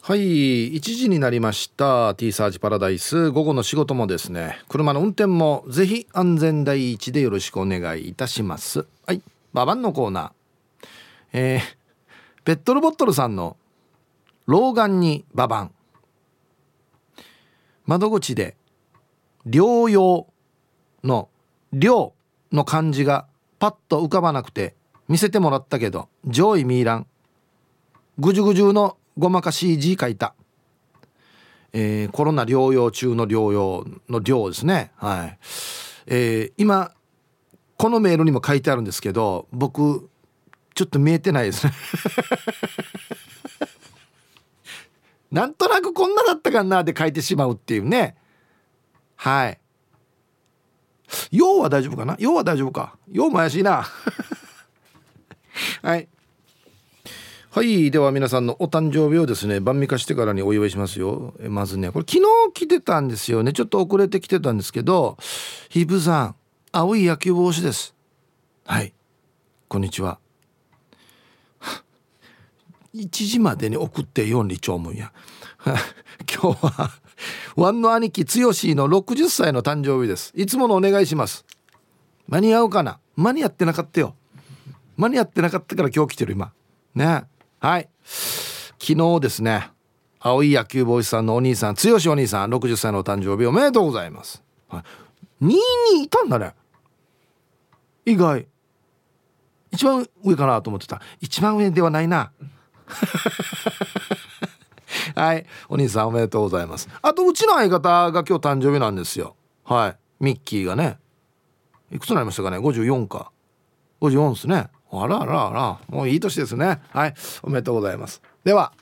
[0.00, 0.76] はい。
[0.76, 2.14] 1時になりました。
[2.14, 3.30] T サージパラダイス。
[3.30, 4.62] 午後の仕事もですね。
[4.68, 8.86] 車の運転もぜひ安全第一でよろしくお願いいたします。
[9.06, 9.20] はい。
[9.52, 10.30] ババンのコーナー。
[11.32, 11.60] えー、
[12.44, 13.56] ペットルボットルさんの
[14.46, 15.72] 老眼にババン。
[17.86, 18.56] 窓口で
[19.44, 20.28] 療養
[21.02, 21.28] の
[21.74, 22.12] 療
[22.52, 23.26] の漢字が
[23.58, 24.76] パッと浮かばなくて
[25.08, 27.06] 見せてもらったけど上位ミーラン
[28.18, 30.34] ぐじゅぐじゅのごまかし字書いた、
[31.72, 34.90] えー、コロナ療養中の療養の療ですね。
[34.96, 35.38] はい、
[36.06, 36.92] えー、今
[37.76, 40.08] このメールにも書いてあるんですけど僕
[40.74, 41.72] ちょっと見えてないですね。
[45.32, 48.16] なんとなくこんなだったかなって書いてしまうっていうね。
[49.16, 49.58] はい。
[51.30, 52.16] 要は大丈夫かな？
[52.18, 52.96] 要は大丈夫か。
[53.10, 53.86] 要も怪しいな。
[55.82, 56.08] はい。
[57.50, 61.32] はいでは皆さんのお誕生日をですね晩味化してからにお祝いしますよ。
[61.48, 63.54] まずねこれ昨日来てたんですよね。
[63.54, 65.16] ちょっと遅れてきてたんですけど
[65.70, 66.34] ヒープさん
[66.72, 67.94] 青い野球帽子です。
[68.66, 68.92] はい。
[69.68, 70.18] こんにちは。
[72.94, 75.12] 1時までに送って4里長文や。
[76.30, 76.90] 今日は
[77.56, 78.52] ワンの兄貴剛の
[78.88, 80.32] 60歳の誕生日です。
[80.36, 81.46] いつものお願いします。
[82.28, 82.98] 間に合うかな？
[83.16, 84.14] 間に合ってなかったよ。
[84.96, 86.52] 間に合ってなかったから今日来てる今。
[86.94, 87.24] ね。
[87.60, 87.88] はい。
[88.78, 89.70] 昨日ですね
[90.20, 94.84] 青い野球帽子さんのお兄さん剛お兄さん60歳のお誕生日おめでとうございます、は
[95.40, 96.54] い、2位にいたんだね。
[98.04, 98.46] 意外。
[99.72, 101.02] 一番上かなと思ってた。
[101.20, 102.32] 一番上ではないな。
[105.14, 105.46] はい。
[105.68, 106.88] お兄さんおめでとうございます。
[107.02, 109.36] あとうちの相方が今日誕生日なんですよ。
[109.64, 110.24] はい。
[110.24, 110.98] ミッキーがね。
[111.90, 113.32] いくつになりましたかね？54か。
[114.00, 114.68] 54ですね。
[115.04, 116.80] あらあらあらもういい年ですね。
[116.90, 118.22] はいおめでとうございます。
[118.44, 118.72] では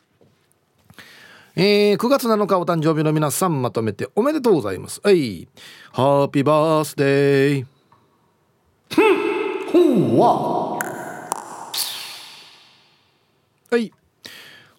[1.56, 5.00] えー、9月7日お誕生日の皆さんまとめておめでとうございます。
[5.04, 5.46] はい
[5.92, 7.66] ハッピーバースデー。
[9.72, 10.78] ほうわ。
[13.70, 13.92] はい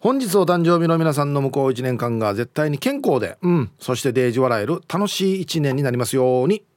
[0.00, 6.54] 本日お誕生日の皆さんの向こう1年間が絶対に健康で、うん、そしてデージ笑える楽しい1年になりますように。
[6.56, 6.75] はい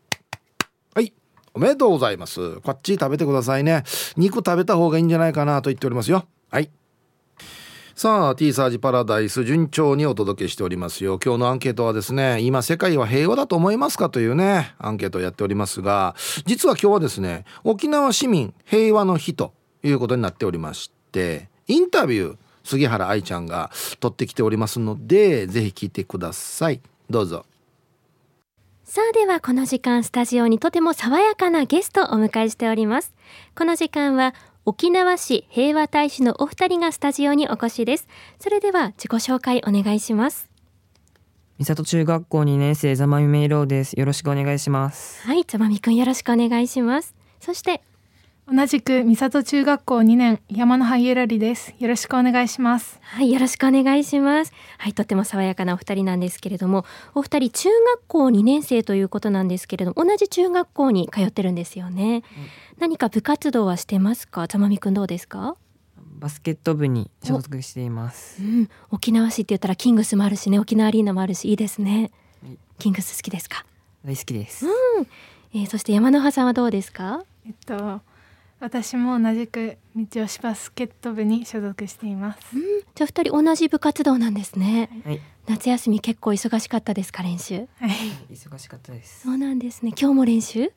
[1.60, 2.62] おめでとうございます。
[2.62, 3.84] こっち食べてくださいね。
[4.15, 6.26] 肉食べた方がいいんじゃないかなと言っておりますよ。
[6.50, 6.72] はい。
[7.95, 11.19] さあ T サージパラダイス順調にお届けしておりますよ。
[11.22, 23.69] 今日のアンケートはですね今世界は平和だと思いますかというねアンケートをやっておりますが実は今日はですね沖縄市民平和の日ということになっておりましてインタビュー杉原愛ちゃんが
[24.00, 26.80] 取ってきておりますのでぜひ聞いてください。
[27.10, 27.45] どうぞ。
[28.89, 33.13] さあではこの時間スタジオにとても爽やかなゲストをお迎えしております
[33.54, 34.34] この時間は
[34.65, 38.08] 沖縄市平和大使のお二人がスタジオにお越しです。
[38.39, 40.49] それでは自己紹介お願いします。
[41.60, 43.93] 三里中学校2年生ざまみめいろうです。
[43.93, 45.25] よろしくお願いします。
[45.25, 47.15] はい、ざまみくんよろしくお願いします。
[47.39, 47.82] そして
[48.52, 51.76] 同じく三里中学校2年山のハイエラリです。
[51.78, 52.98] よろしくお願いします。
[53.04, 54.52] はい、よろしくお願いします。
[54.80, 56.84] はい、とても爽やかなお二人なんですけれども、
[57.14, 62.16] お二人中学校2年生ということなんですけれども、同じ中学校に通ってるんですよね。
[62.16, 62.24] うん。
[62.80, 64.48] 何か部活動はしてますか？
[64.48, 65.56] ざまみくんどうですか？
[66.18, 72.12] バスケット部に所属しています、うん、沖縄市って言ったらキングスもあるしね沖縄アリーナもあるしいいですね、
[72.44, 73.64] はい、キングス好きですか？
[74.04, 74.72] 大好きです、うん。
[75.54, 77.24] えー、そして山の葉さんはどうですか？
[77.46, 78.02] えっと
[78.60, 82.62] 私も同じく道吉バスケット部に所属しています、うん、
[82.93, 87.67] じゃあ二人同じ部活動なんですね、はい、夏休み結構忙しかったですか練習？
[87.80, 87.91] はい。
[88.32, 89.22] 忙しかったです。
[89.22, 89.93] そうなんですね。
[89.98, 90.72] 今日も練習？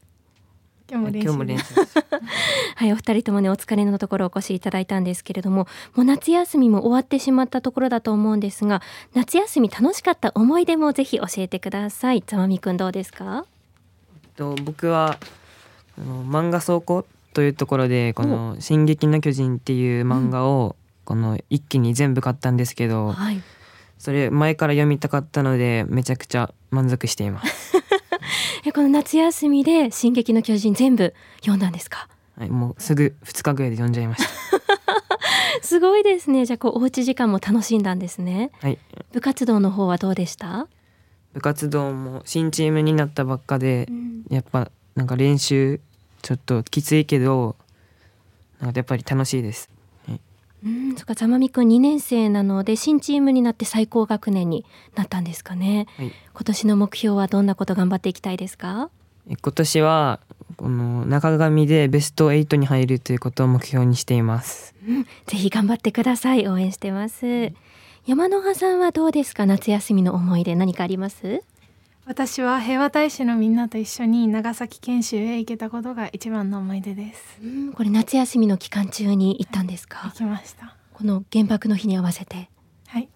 [0.90, 1.64] 今日も練習。
[2.76, 8.82] はいお二人ともねお疲れのところお越しいただいたんですけれどももう夏休みも終わってしまったところだと思うんですが
[9.14, 12.22] 夏休み楽しかった思い出もぜひ教えてください。
[12.26, 13.46] ざまみくんどうですか？
[14.36, 15.18] と僕は
[15.98, 23.42] あの漫画倉庫というところでこの「進撃の巨人」っていう漫画をこの一気に全部買ったんですけど、はい、
[23.98, 27.72] それ前から読みたかったのでめちゃくちゃ満足しています。
[28.64, 32.08] えこの夏休みで「進撃の巨人」全部読んだんですか？
[32.38, 34.30] はいもうすぐ2日ぐらいで読んじゃいました。
[35.62, 36.44] すごいですね。
[36.46, 38.50] じゃあこうおうち時間も楽しんだんですね。
[38.60, 38.78] はい。
[39.12, 40.66] 部活動の方はどうでした？
[41.34, 45.80] 部活動も新チームになったばっかで、うん、やっぱなんか練習
[46.22, 47.56] ちょっときついけど
[48.60, 49.68] なんかやっぱり楽しいです。
[50.64, 58.88] うんそっかざまみくん2年生なので新チームになって最高学年になったんですかね、はい、今年の目標はどんなこと頑張っていきたいですか？
[59.26, 60.20] 今年は
[60.56, 66.46] この中上でベスト8に入るということを目標にしています、うん、ぜひ頑張ってください。
[66.46, 67.56] 応援してます、うん、
[68.06, 69.46] 山野葉さんはどうですか？
[69.46, 71.42] 夏休みの思い出何かあります？
[72.04, 77.38] 私は平和大使のみんなと一緒に長崎研修へ行けたことが一番の思い出です。
[77.40, 80.08] うん、これ夏休みの期間中に行ったんですか？
[80.08, 80.76] 行きました。
[80.92, 82.50] この原爆の日に合わせて。
[82.88, 83.08] はい。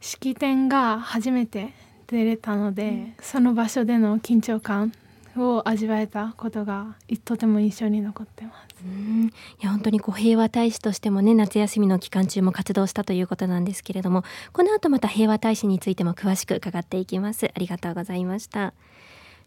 [0.00, 1.74] 式典が初めて
[2.06, 4.92] 出れたので、うん、その場所での緊張感
[5.38, 8.76] を味わえたことがとても印象に残ってます。
[8.84, 9.26] うん。
[9.26, 17.46] いや本当にこう平和大使としてもね夏休みの期間中も活動したということなんですけれどもこの後また平和大使についても詳しく伺っていきます。
[17.46, 18.72] ありがとうございました。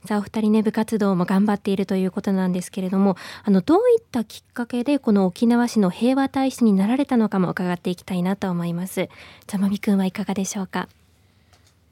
[0.06, 9.10] さあお二人ね部活動も頑張っているということなんですけれどもあのどういったきっかけでこの沖縄市の平和大使になられたのかも伺っていきたいなと思います。
[9.46, 10.90] ざまみくんはいかがでしょうか？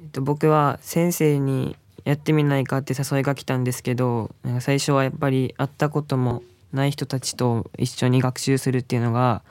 [0.02, 9.42] えっと僕は先生にやってみないかって誘いが来たんですけど最初はやっぱり会ったこともない人たちと一緒に学習するっていうのが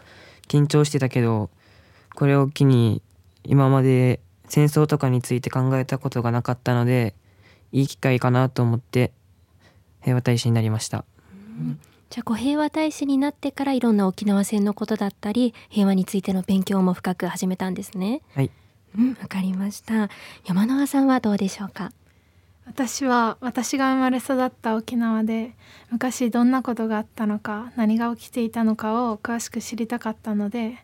[0.48, 1.50] 緊張してたけど
[2.14, 3.02] これを機に
[3.44, 7.14] 今まで戦争とかについて考えたことがなかったので
[7.72, 9.12] いい機会かなと思って
[10.00, 11.04] 平和大使になりました。
[11.30, 11.80] うん
[12.10, 18.22] じゃあこう平和大使になってからいろんな沖縄戦のことだったり平和についての勉強も深く始めたんですね。
[18.34, 18.50] はい。
[18.96, 20.08] うん、わかりました。
[20.46, 21.92] 山川さんはどうでしょうか？
[22.68, 25.54] 私は私が生まれ育った沖縄で
[25.90, 30.76] 昔どんなことがあったのか何が起きていたのかを詳しく知りたかったので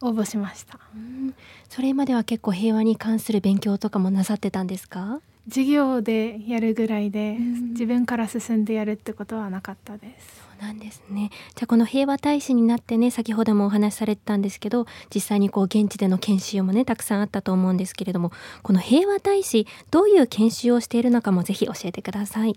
[0.00, 1.34] 応募しました、うん、
[1.68, 5.20] それまでは結構平和に関する勉強とかもなさってたんですか？
[5.48, 11.30] 授業でやるぐらいで、うん、自分から進んでやるってことはなかったですなんですね。
[11.56, 18.32] じゃあこの平和大使になってね先ほどもお話しされてたんですけど実際にこう現地での研修もねたくさんあったと思うんですけれども
[18.62, 22.56] この平和大使どういう研修をしているのかもぜひ教えてください。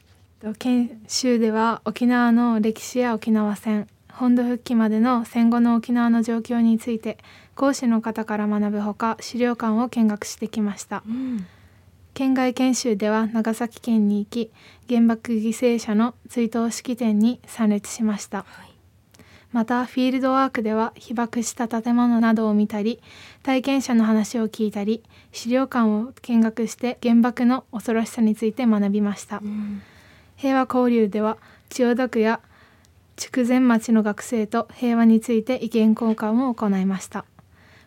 [0.60, 7.18] 研修では沖縄の歴史や沖縄戦本土復帰までの戦後の沖縄の状況について
[7.56, 11.48] 講師の方から学ぶほか資料館を見学してきました、うん
[12.16, 14.50] 県外研修では長崎県に行き
[14.88, 18.46] 原爆犠牲者の追悼式典に参列しました、
[19.52, 23.02] またフィールドワークでは被爆した建物などを見たり
[23.44, 25.04] 体験者の話を聞いたり
[25.34, 29.42] 資料館を見学して原爆の恐ろしさについて学びました、
[30.38, 31.38] 平和交流では
[31.68, 32.40] 千代田区や
[33.18, 37.26] 筑前町の学生と平和について意見交換を行いました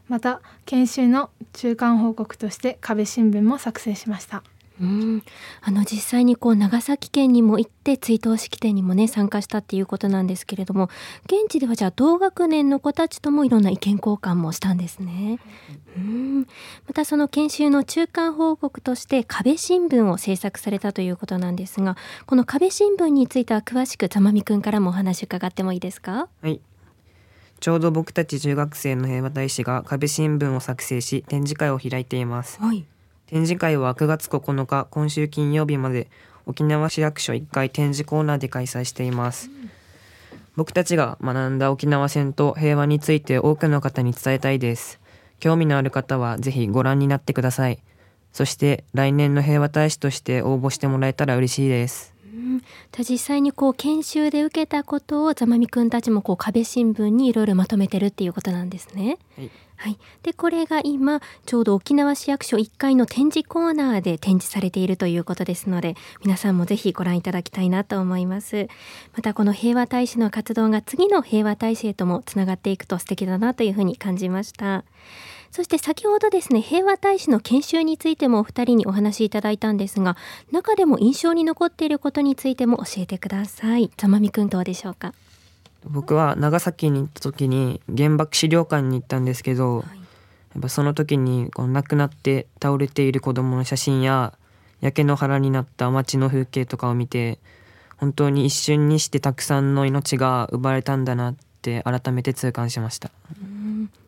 [0.09, 4.43] また研修の中間報告として壁新聞も作成しました。
[4.81, 5.25] うん、
[5.61, 10.89] あの実際にこう長崎県にも行って追悼式典にもね参加したっていうことなんですけれども
[11.25, 15.41] 現地ではじゃあ同学年の子たちともいろんな意見交換もしたんですね。
[15.97, 16.47] うん。
[16.87, 21.97] またその研修の中間報告として壁新聞を制作されたということなんですが
[22.27, 26.29] この壁新聞については詳しくざまみくんからもお話伺ってもいいですか？
[26.41, 26.61] はい
[27.61, 32.61] ちょうど僕たち中学生の平和大使が壁新聞を作成し展示会を開いています。
[32.61, 32.85] はい。
[33.27, 36.09] 展示会は9月9日今週金曜日まで
[36.47, 39.51] 沖縄市役所1階展示コーナーで開催しています、
[40.57, 44.99] 僕たちが学んだ沖縄戦と平和について多くの方に伝えたいです。
[45.41, 47.79] 興味のある方はぜひご覧になってください。
[48.33, 52.15] そして来年の平和大使として応募してもらえたら嬉しいです
[52.93, 59.19] じゃあ実際にこう研修で受けたことをざまみくんたちもこう壁新聞にいろいろまとめてるっていうことなんですね。
[59.37, 59.51] はい。
[59.81, 68.67] はい、でこれが今ちょうど沖縄市役所1階の展示コーナーで展示されているということですので皆さんもぜひご覧いただきたいなと思います。
[69.15, 74.85] またこの平和大使の活動が次の平和大使へともつながっていくと素敵だなというふうに感じました
[75.51, 80.17] そして先ほどですね平和大使の研修についてもお二人にお話しいただいたんですが
[80.53, 83.91] 中でも印象に残っていることについても教えてください。
[83.97, 85.15] ざまみくんどうでしょうか？
[85.85, 89.85] 僕は長崎に行った時に原爆資料館に行ったんですけど、
[90.55, 94.35] やっぱその時にこう亡くなって倒れている子供の写真や
[94.81, 97.39] 焼け野原になった街の風景とかを見て
[97.97, 103.11] 本当に一瞬にしてたくさんの命が奪われたんだなって改めて痛感しました。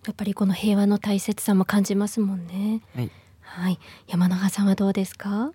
[0.07, 2.80] やっぱりこの平和の大切さも感じますもんね。
[2.94, 3.11] はい、
[3.42, 3.78] はい。
[4.09, 5.53] 山永さんはどうですか？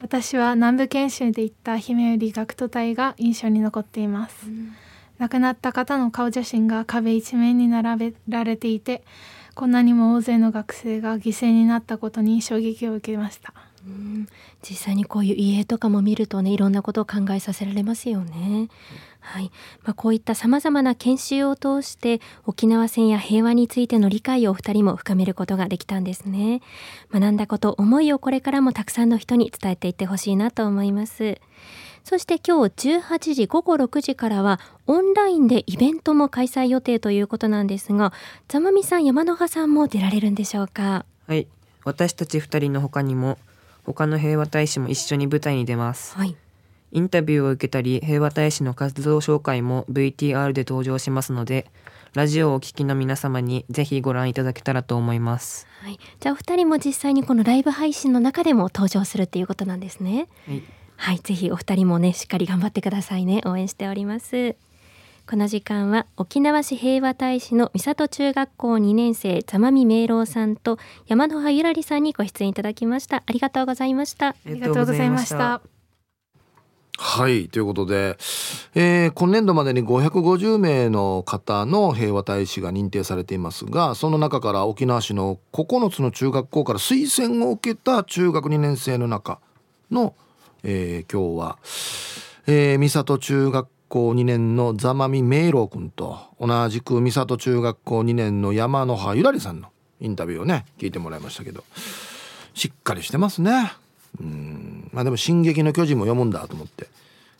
[0.00, 4.46] 私は南部研修で行った姫売学徒隊が印象に残っています、
[5.18, 9.04] 亡くなった方の顔写真が壁一面に並べられていて
[9.54, 13.52] こんなにも大勢の学生が犠牲になったことに衝撃を受けました。
[14.62, 18.68] 実際にこういう家とかも見るとねいろんなことを考えさせられますよね。
[19.20, 19.50] はい
[19.84, 26.62] まあ、こういったさまざまな研修を通して沖縄戦や平和についての理解をお二人も深めることができたんですね。
[27.12, 31.38] 学んだこと思いをこれからもたくさんの人に伝えていってほしいなと思います。
[32.02, 38.14] そして今日18時午後6時からはオンラインでイベントも開催予定ということなんですが
[38.48, 41.04] ざまみさん山野葉さんも出られるんでしょうか？
[41.26, 41.46] はい、
[41.84, 43.36] 私たち2人の他にも
[43.84, 46.16] 他の平和大使も一緒に舞台に出ます。
[46.16, 46.36] はい
[46.92, 51.66] インタビューを受けたり平和大使の活動紹介も VTR で登場しますので
[52.14, 55.66] ラジオをお聞きの皆様にぜひご覧いただけたらと思います。
[55.80, 60.26] はい、じゃあお二人も実際にこのライブ配信の中でも登場するっていうことなんですね。
[60.46, 60.62] はい
[60.96, 63.40] はい、ぜひお二人もねしっかり頑張ってくださいね。
[63.46, 64.56] 応援しております。
[65.26, 73.22] この時間は沖縄市平和大使の三郷中学校2年生ざまみ明郎さんと山野葉ゆらりさんにご出演いただきました。
[73.24, 74.28] ありがとうございました。
[74.28, 75.62] あありがとうございました。
[77.02, 78.18] はいということで、
[78.74, 89.40] えー今年度までに550名の方の平和大使が認定されていますがその中から沖縄市の9つの中学校から推薦を受けた中学2年生の中
[89.90, 90.14] の、
[90.62, 91.58] えー今日は、
[92.46, 99.68] えー三郷中学校2年の座間見明郎君と同じく三郷中学校2年の山野葉ゆらりさんの
[100.00, 101.64] インタビューをね聞いてもらいましたけど
[102.52, 103.72] しっかりしてますね。
[104.18, 106.88] うんまあでも「進撃の巨人」も読むんだと思って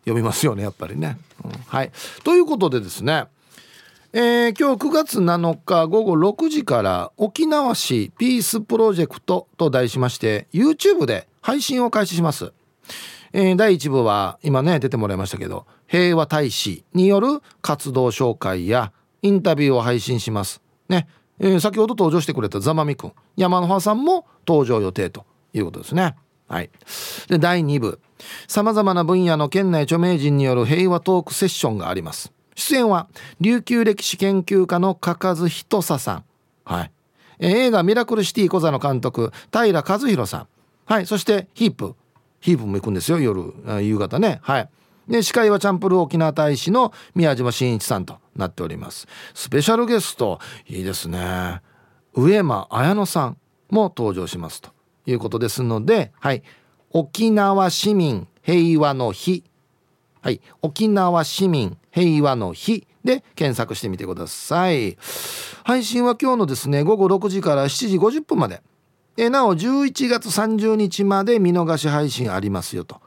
[0.04, 1.18] 読みますよねやっぱりね。
[1.44, 1.90] うんはい
[2.24, 3.24] ということでですね
[4.12, 12.52] えー今日9月7日午後6時から沖縄市ピースプロジェクトと題しまして YouTube で配信を開始します。
[13.32, 18.92] えー第1部は今ね出てもらいましたけど平和大使による活動紹介や
[19.22, 20.60] インタビューを配信します。
[20.88, 21.06] ね、
[21.38, 26.16] えー先ほど登場してくれたザマミくん山野葉さんも登場予定ということですね。
[26.50, 26.70] はい、
[27.28, 28.00] で第2部
[28.48, 32.32] さまざまな分野の県内著名人による平和トークセッションがあります。
[32.56, 33.08] 出演は
[33.40, 36.24] 琉球歴史研究家の加和仁佐さん、
[36.64, 36.92] はい、
[37.38, 40.48] 映画「ミラクルシティ小座」の監督平和弘さん、
[40.86, 41.94] はい、そしてヒープ。
[42.40, 44.40] ヒープも行くんですよ夜夕方ね。
[44.42, 44.68] はい。
[45.08, 49.06] で司会はチャンプル沖縄大使の宮島真一さんとなっております。
[49.34, 51.60] スペシャルゲストいいですね。
[52.14, 53.36] 上間綾乃さん
[53.70, 54.70] も登場しますと。
[55.06, 56.42] いうことですのではい。
[56.92, 59.44] 沖縄市民平和の日。
[60.22, 60.40] はい。
[60.62, 62.86] 沖縄市民平和の日。
[63.04, 64.98] で検索してみてください。
[65.64, 68.62] 配信は今日のですね午後6時から7時50分まで。
[69.16, 73.00] えなお11月30日まで見逃し配信ありますよと、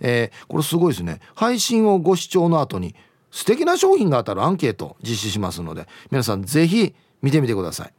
[0.00, 1.20] えー、これすごいですね。
[1.34, 2.94] 配信をご視聴の後に
[3.30, 7.92] 素敵な商品が当たるアンケート実施しますので皆さんぜひ見てみてください。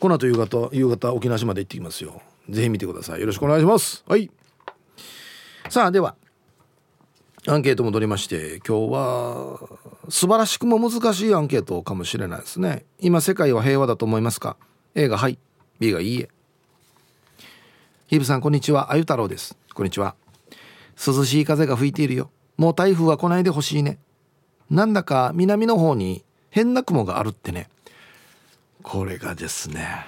[0.00, 2.20] この後夕方夕方沖縄市まで行ってきますよ。
[2.50, 3.20] ぜひ見てください。
[3.20, 4.02] よろしくお願いします。
[4.08, 4.28] はい。
[5.68, 6.16] さあでは。
[7.46, 9.60] アンケート戻りまして今日は
[10.08, 12.86] 素晴らしくも難しいアンケートかもしれないですね。
[13.00, 14.56] 今世界は平和だと思いますか
[14.94, 15.38] ？A がはい
[15.78, 16.30] B がいいえ。
[18.06, 18.92] ヒブさんこんにちは。
[18.92, 19.58] あゆ太郎です。
[19.74, 20.14] こんにちは。
[21.06, 22.30] 涼しい風が吹いているよ。
[22.56, 23.98] もう台風は来ないでほしいね。
[24.70, 27.68] なんだか南の方に変な雲があるってね。
[28.82, 30.06] これがですね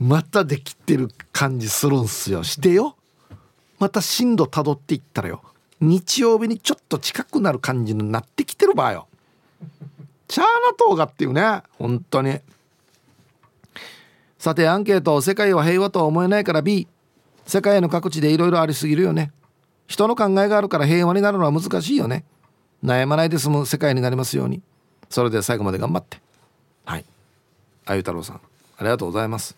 [0.00, 2.42] またできてる感じするんすよ。
[2.42, 2.96] してよ。
[3.78, 5.42] また進路たどっていったらよ。
[5.80, 9.08] 日曜日にちょっと近くなる感じになってきてる場合よ。
[10.28, 11.62] チャーナ島がっていうね。
[11.78, 12.40] 本当に。
[14.38, 16.86] さてアンケート「世界は平和とは思えないから B」
[17.46, 19.32] 世界の各地でいろいろありすぎるよね。
[19.86, 22.24] 人の考えがあるから平和になるのは難しいよね。
[22.84, 24.62] 悩まないで済む世界になりますように。
[25.08, 26.20] それで最後まで頑張って。
[26.84, 27.04] はい。
[27.86, 28.40] あゆ太郎さんあ
[28.82, 29.56] りがとうございます。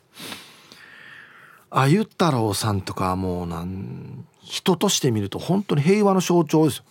[1.70, 6.84] あゆ太郎さんとかもうなん人として見ると本当に平和の象徴ですよ。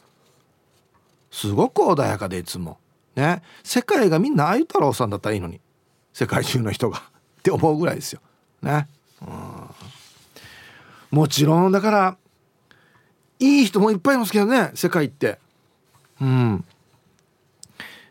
[1.32, 2.78] すごく穏やかでいつも。
[3.16, 3.41] ね。
[3.64, 5.60] 世界がみんなあゆ太郎さんだったらいいのに。
[6.14, 7.01] 世界中の人が。
[7.39, 8.22] って思うぐらいですよ。
[8.62, 8.88] ね。
[9.22, 11.18] うん。
[11.18, 12.18] もちろんだから
[13.39, 14.72] いい人もいっぱいいますけどね。
[14.76, 15.39] 世界って。
[16.22, 16.64] うん。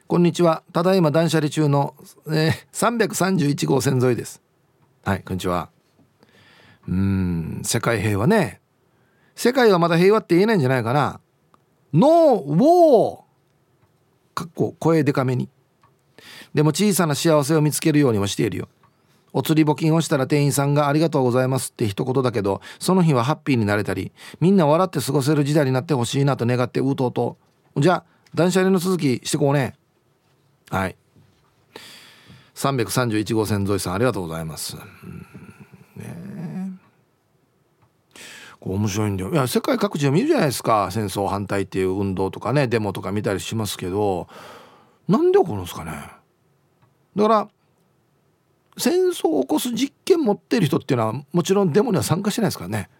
[0.08, 0.64] こんにちは。
[0.72, 1.94] ただいま断捨離中の、
[2.28, 4.42] えー、331号線沿いです。
[5.04, 5.68] はいこんにちは。
[6.88, 7.62] うん。
[7.64, 8.60] 世界平和ね。
[9.36, 11.20] 世界はまだ平和って言えないんじゃないかな。
[11.92, 13.20] ノーウォー
[14.34, 15.48] かっこ声でかめに。
[16.54, 18.68] でも小さな幸せを見つけるようにはしているよ。
[19.34, 27.36] お釣り募金をしたら店員さんがありがとうございますって一言だけどその日はハッピーになれたりみんな笑って過ごせる時代になってほしいなと願ってうとうと。
[27.76, 29.74] じゃあ断捨離の続きしてこうね。
[30.70, 30.96] はい。
[32.54, 35.26] 331号線沿いさんありがとうございます、うん、
[36.02, 36.06] ね。
[36.06, 36.25] こう
[38.74, 39.32] 面白いんだよ。
[39.32, 40.90] いや世界各地で見るじゃないですか。
[40.90, 44.28] 戦争反対っていう運動とかねデモとか見たりしますけど
[45.08, 45.92] なんで起こるんですかね。
[47.14, 47.48] だから
[48.78, 52.90] 戦争を起こす実験持ってる人っていうのはもちろんデモには参加してないですからね。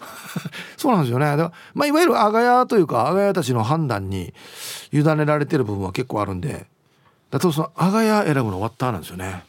[0.76, 1.26] そうなんですよね。
[1.26, 4.32] だから、まあ、いわゆる阿賀屋というか阿賀屋たちの判断に
[4.92, 6.66] 委ねられてる部分は結構あるんで。
[7.30, 9.44] だとその阿賀屋選ぶの終わったなんですよね。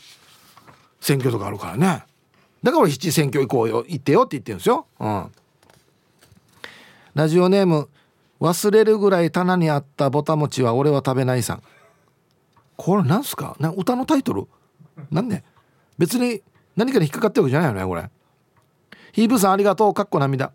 [0.99, 2.03] 選挙とかあるからね。
[2.63, 5.31] だから七選挙行こうよ行ってよって言ってるんですよ、うん、
[7.15, 7.89] ラジオネーム
[8.41, 11.63] 忘れるぐらい棚にあったぼたもちは俺は食べないさん。
[12.77, 13.57] これなんすか？
[13.59, 14.47] な歌のタイトル？
[15.11, 15.43] なんで？
[15.97, 16.41] 別に
[16.77, 18.09] 何かに引っかかってるわけじゃないよねこれ。
[19.11, 20.53] ヒーブさんありがとうかっこ涙。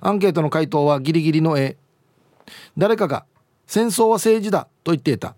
[0.00, 1.76] アンケートの回答はギリギリの A
[2.76, 3.26] 誰かが
[3.66, 5.34] 戦争は政治だと言っていた。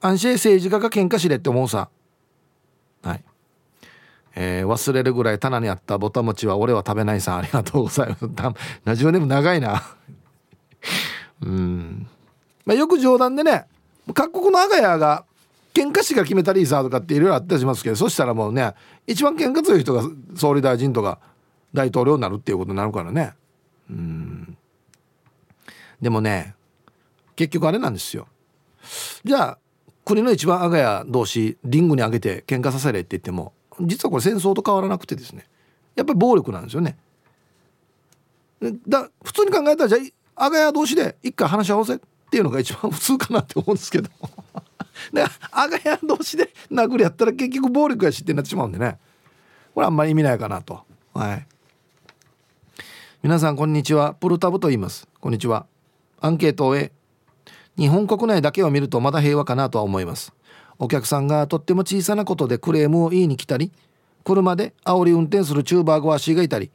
[0.00, 1.90] 安心政治家が喧嘩しれって思うさ。
[4.34, 8.28] えー、忘れるぐらい棚にあったぼたもちは俺は食べないさんありがとうございます。
[8.84, 9.82] ラジオネーム長いな。
[11.42, 12.06] うん。
[12.64, 13.66] まあよく冗談でね
[14.14, 15.24] 各国のアガヤが
[15.74, 18.74] 喧嘩師が決めたりさとかっていろいろあったりしますけどそしたらもうね
[19.06, 20.02] 一番喧嘩強い人が
[20.36, 21.18] 総理大臣とか
[21.72, 23.34] 大統領になるっていうことになるからね。
[23.88, 24.56] うん。
[26.00, 26.54] でもね
[27.36, 28.26] 結局あれなんですよ。
[29.24, 29.58] じゃあ
[30.04, 33.52] 国の一番阿賀や同士リングに上げて喧嘩させれって言っても
[33.82, 35.46] 実はこれ戦争と変わらなくてですね
[35.96, 36.96] やっぱり暴力なんですよね。
[38.86, 39.98] だ普通に考えたらじゃ
[40.36, 41.98] あ阿賀や同士で一回話し合わせっ
[42.30, 44.10] ていうのが一番普通かなって思うんですけど
[45.12, 48.98] でアガヤ同士で殴りやったら結局暴力やしってなってしまうんでね。
[49.74, 50.80] これあんまり意味ないかなと。
[51.14, 51.46] はい。
[53.22, 54.14] 皆さんこんにちは。
[54.14, 55.08] プルタブと言います。
[55.20, 55.66] こんにちは。
[56.20, 56.92] アンケートを終え
[57.78, 60.32] 日本国内だけを見るとまだ平和かなとは思います。
[60.80, 63.70] お客さんがとっても小さなことでクレームを言いに来たり
[64.24, 66.70] 車で煽り運転するチューバーゴアシーがいたり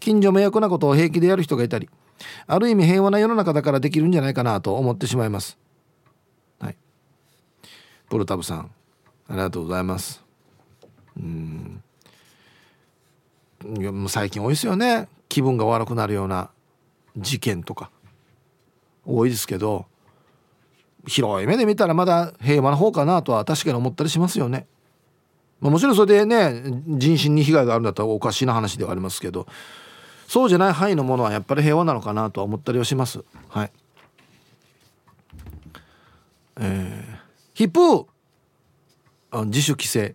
[0.00, 1.90] 近所迷惑なことを平気でやる人がいたり
[2.46, 5.58] ある意味平和な世の中だからできるんじゃないかなと思ってしまいます。
[6.58, 6.76] はい。
[8.08, 8.70] プルタブさん
[9.28, 10.22] ありがとうございます。
[11.16, 11.82] うん。
[13.78, 15.08] いやもう最近多いですよね。
[15.28, 16.50] 気分が悪くなるような
[17.16, 17.90] 事件とか。
[19.04, 19.86] 多いですけど
[21.06, 24.66] 広い目で見たらまだ平和な方かなとは確かに思ったりしますよね。
[25.60, 29.46] まあ、もちろんそれでね人身に被害があるんだったらおかしいな話ではありますけど
[30.26, 33.24] そうじゃない範囲のものはやっぱり平和なのかなとは思ったりはします。
[33.48, 33.72] はい。
[36.62, 37.18] えー、
[37.54, 38.06] ヒップ
[39.30, 40.14] あ自主規制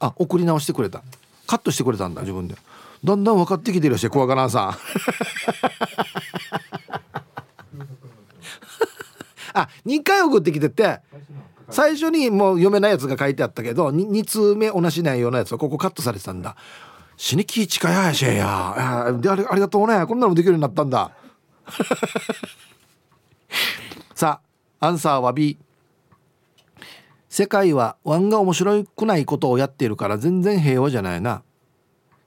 [0.00, 1.02] あ送り直してくれた
[1.46, 2.56] カットしてくれたんだ自分で
[3.04, 4.74] だんだん分かってきてるし怖がらんさん
[9.54, 11.00] あ2回送ってきてて
[11.70, 16.56] 最初にもう読めないやつが書いてあったけど 2, 2通目同じ内容のやつはここカットされてたんだ。
[17.16, 19.12] 死に気近やしや。
[19.20, 20.04] でありありがとうね。
[20.06, 21.12] こんなのできるようになったんだ。
[24.14, 24.40] さ
[24.80, 25.56] あアンサーは B
[27.28, 31.42] 世界はワンが面白くないことをやっているから全然平和じゃないな。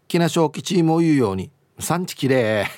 [0.08, 1.52] 木梨正チームを言うように。
[1.80, 2.72] 産地きれい。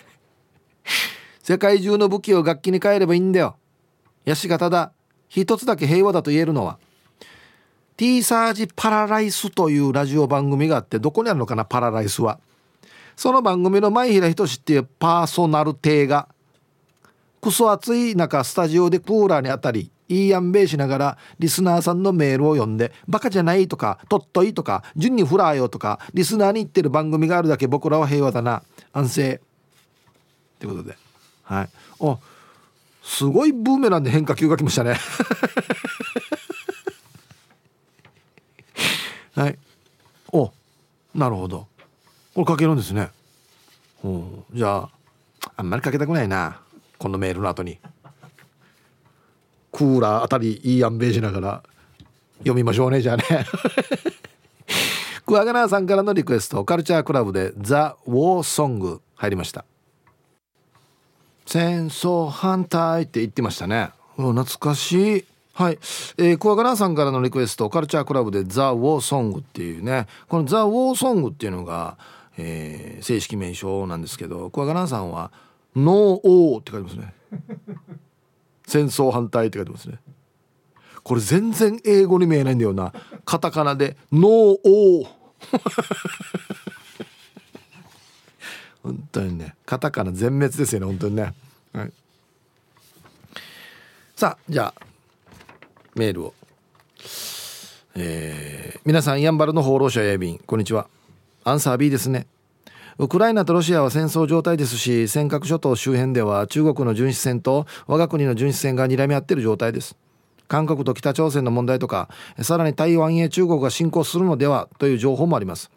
[1.42, 3.58] 世界中の武器を楽器に変えればいいんだよ。
[4.26, 4.92] ヤシがただ
[5.28, 6.78] 一つだけ平和だと言えるのは
[7.98, 12.40] T サージパラライスというラジオ番組があってどこにあるのかなパラライスは。
[13.18, 16.30] その番組の前平仁っていうパーソナル亭が
[17.42, 28.64] クソ暑い中スタジオでクーラーに当たりいいやんべいしながらリスナーさんのメールを読んでバカじゃないとかとっといとか順にフラーよとかリスナーに言ってる番組があるだけ僕らは平和だな。
[28.94, 29.42] 安静。
[30.60, 30.98] ということで。
[31.44, 31.70] はい。
[32.00, 32.20] お
[33.10, 34.94] すごいブーメランで変化球が来ましたね。
[39.36, 39.58] はい。
[40.32, 40.54] お
[41.16, 41.68] なるほど。
[42.36, 43.10] これかけるんですね。
[44.54, 44.92] じゃあ
[45.58, 46.62] あんまりかけたくないな。
[47.00, 47.80] このメールの後に。
[49.72, 51.64] クーラーあたりいいアンベージながら
[52.38, 53.24] 読みましょうねじゃあね。
[55.26, 59.66] クワガナーさんからのリクエストカルチャークラブでザ・ウォーソング入りました。
[61.52, 63.90] 戦争反対って言ってましたね。
[64.18, 65.26] 懐かしい。
[65.54, 65.80] はい、
[66.20, 70.06] えー、クワガナーさんからのリクエストカルチャークラブでザ・ウォーソングっていうね。
[70.28, 71.98] このザ・ウォーソングっていうのが、
[72.38, 75.32] えー、正式名称なんですけどクワガナーさんは
[75.76, 77.14] ノーウォーって書いてますね。
[78.68, 79.98] 戦争反対って書いてますね。
[81.02, 82.94] これ全然英語に見えないんだよな。
[83.26, 85.08] カタカナでノーオー
[88.90, 91.34] 本当にねカタカナ全滅ですよね本当にね、
[91.74, 91.92] はい、
[94.16, 94.86] さあじゃあ
[95.96, 96.34] メールを。
[97.96, 100.88] えー、皆さんやんばるの放浪者やびんこんにちは。
[101.44, 102.28] アンサー B ですね。
[102.98, 109.96] ウクライナとロシアは戦争状態ですし尖閣諸島周辺では中国の巡視船と我が国の巡視船が睨み合っている状態です。
[110.48, 112.10] 韓国と北朝鮮の問題とか
[112.42, 115.70] さらに台湾へ中国が侵攻するのではという情報もあります。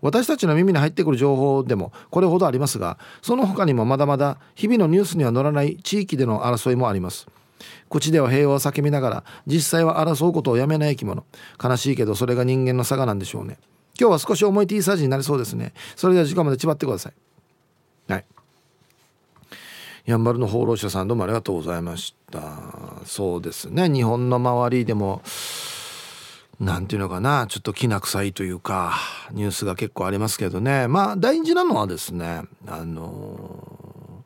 [0.00, 7.26] 私たちの耳に入ってくる情報でもこれほどありますがその他にもまだまだ日々のニュースには載らない地域での争いもあります。
[7.90, 11.24] 口では平和を叫びながら実際は争うことをやめない生き物
[11.62, 13.58] 悲しいけどそれが人間の差がなんでしょうね。
[13.98, 15.74] 今日は少し重い T サージになりそうですね。
[15.94, 17.12] それでは時間まで縛ってください。
[18.10, 18.24] はい。
[20.06, 22.40] やんばるの放浪者さんどうもありがとうございました。
[23.04, 23.90] そうですね。
[23.90, 25.20] 日本の周りでも
[26.60, 28.94] 何て言うのかなちょっときな臭いというか
[29.32, 34.24] ニュースが結構ありますけどねまあ大事なのはですねあの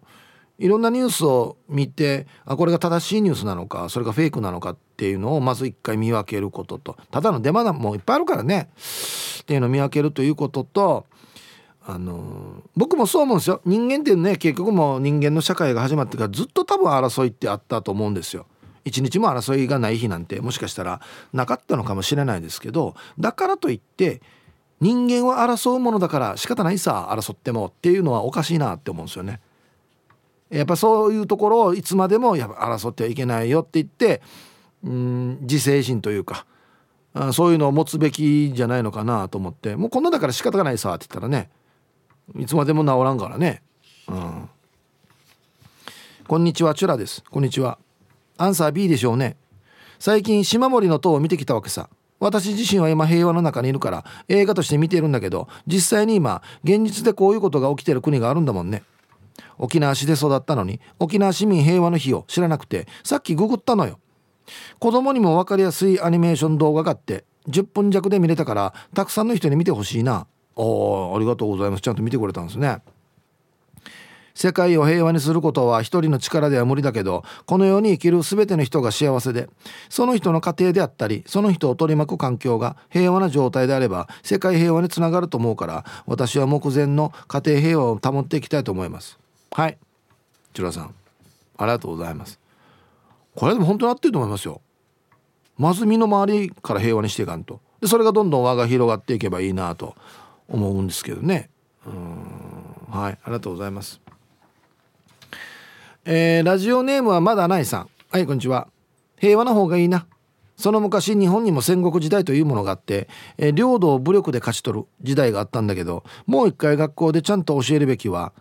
[0.58, 8.70] いろんなニュースを見てあこれが正しいニュースなのかそれがフェイクなのかっていうのをまず一回見分けることとただのデマもいっぱいあるからね
[9.40, 11.06] っていうのを見分けるということと
[11.86, 18.46] あの僕もそう思うんですよ人間ってね結局もう人間の社会が始まってからずっと多分争いってあったと思うんですよ。
[18.84, 21.00] 一日も争いがない日なんてもしかしたら
[21.32, 24.20] なかったのかもしれないですけどだからといって
[24.80, 29.40] 人間は争うものだから仕方ないさ争ってもっていうのはおかしいなって思うんですよね。
[30.50, 34.20] やっぱそういうところをいつまでもやっぱ争ってはいけないよって言って
[34.84, 36.46] うん自制心というか
[37.32, 41.48] そういうのを持つべきじゃないのかなと思ってもうこんなだから仕方がないさって言ったらね
[42.38, 43.62] いつまでも治らんからね。
[44.08, 44.48] うん、
[46.26, 47.24] こんにちはチュラです。
[47.30, 47.78] こんにちは。
[48.36, 49.36] アンサー B でしょうね。
[49.98, 51.88] 最近島森の塔を見てきたわけさ。
[52.20, 58.82] 私自身は今平和の中にいるから映画として見ているんだけど実際に今現実でこういうことが起きてる国があるんだもんね。
[59.58, 63.98] 沖縄市で育ったのに沖縄市民平和の日を知らなくてさっきググったのよ。
[64.78, 70.26] 子供にも分かりやすいアニメーション動画があって10分弱で見れたからたくさんの人に見てほしいな。
[70.56, 71.82] おありがとうございます。
[71.82, 72.78] ちゃんと見てくれたんですね。
[74.34, 79.48] 世界を平和にすることは一人の力では無理だけどこの世に生きる全ての人が幸せで
[79.88, 89.18] その人の家庭であったりその人を取り巻く環境が平和な状態であれば世界平和につながると思うから私は目前の家庭平和を保っていきたいと思います。
[89.52, 89.78] はい。
[90.52, 90.94] チュラさん
[91.56, 92.40] ありがとうございます。
[93.36, 94.60] これでも本当に合ってると思いますよ。
[95.56, 97.60] まず身の回りから平和にしていかんと。
[97.80, 99.94] でそれがどんどん輪が広がっていけばいいなと
[100.48, 101.50] 思うんですけどね。
[101.86, 102.90] うん。
[102.90, 103.12] はい。
[103.12, 104.03] ありがとうございます。
[106.06, 107.88] えー、ラジオネームはまだないさん。
[108.10, 108.68] はいこんにちは。
[109.16, 110.06] 平和な方がいいな。
[110.54, 118.34] その昔日本にも戦国時代というものがあって、えー、領土を武力で勝ち取る時代があったんだけどもう一回学校でちゃんと教えるべきは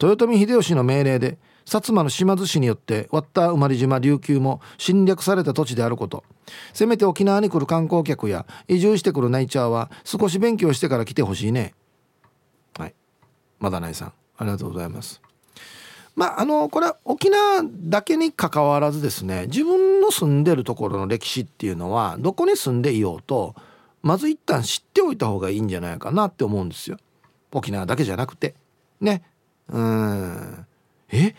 [0.00, 6.22] 豊臣秀吉の命令で薩摩の島津氏によって割った生まれ島琉球も侵略された土地であること。
[6.74, 11.74] せめて沖縄に来る観光客や移住してくるナイチャーは少し勉強してから来てほしいね。
[12.78, 12.94] はい。
[13.58, 15.25] まだないさんありがとうございます。
[16.16, 23.54] まああのこれは沖縄だけにかかわらずですね自分の住んでるところの歴史っていうのはどこに住んでいようと
[24.02, 26.96] まず一旦知っておいた方がいいんじゃないかなって思うんですよ。
[27.52, 28.54] 沖縄だけじゃなくて。
[29.00, 29.22] ね。
[29.68, 30.66] うん。
[31.10, 31.34] え？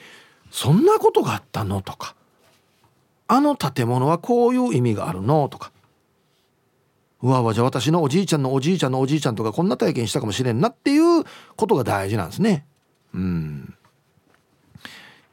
[0.51, 1.81] そんなことがあったの？
[1.81, 2.15] とか。
[3.27, 5.47] あの建物はこういう意味があるの？
[5.47, 5.71] とか。
[7.21, 11.23] うわわじゃあ私のおじいちゃんのおじいちゃんのおじいちゃんとかこんな体験したかもしれんなっていう
[11.55, 12.65] ことが大事なんですね。
[13.13, 13.76] うん。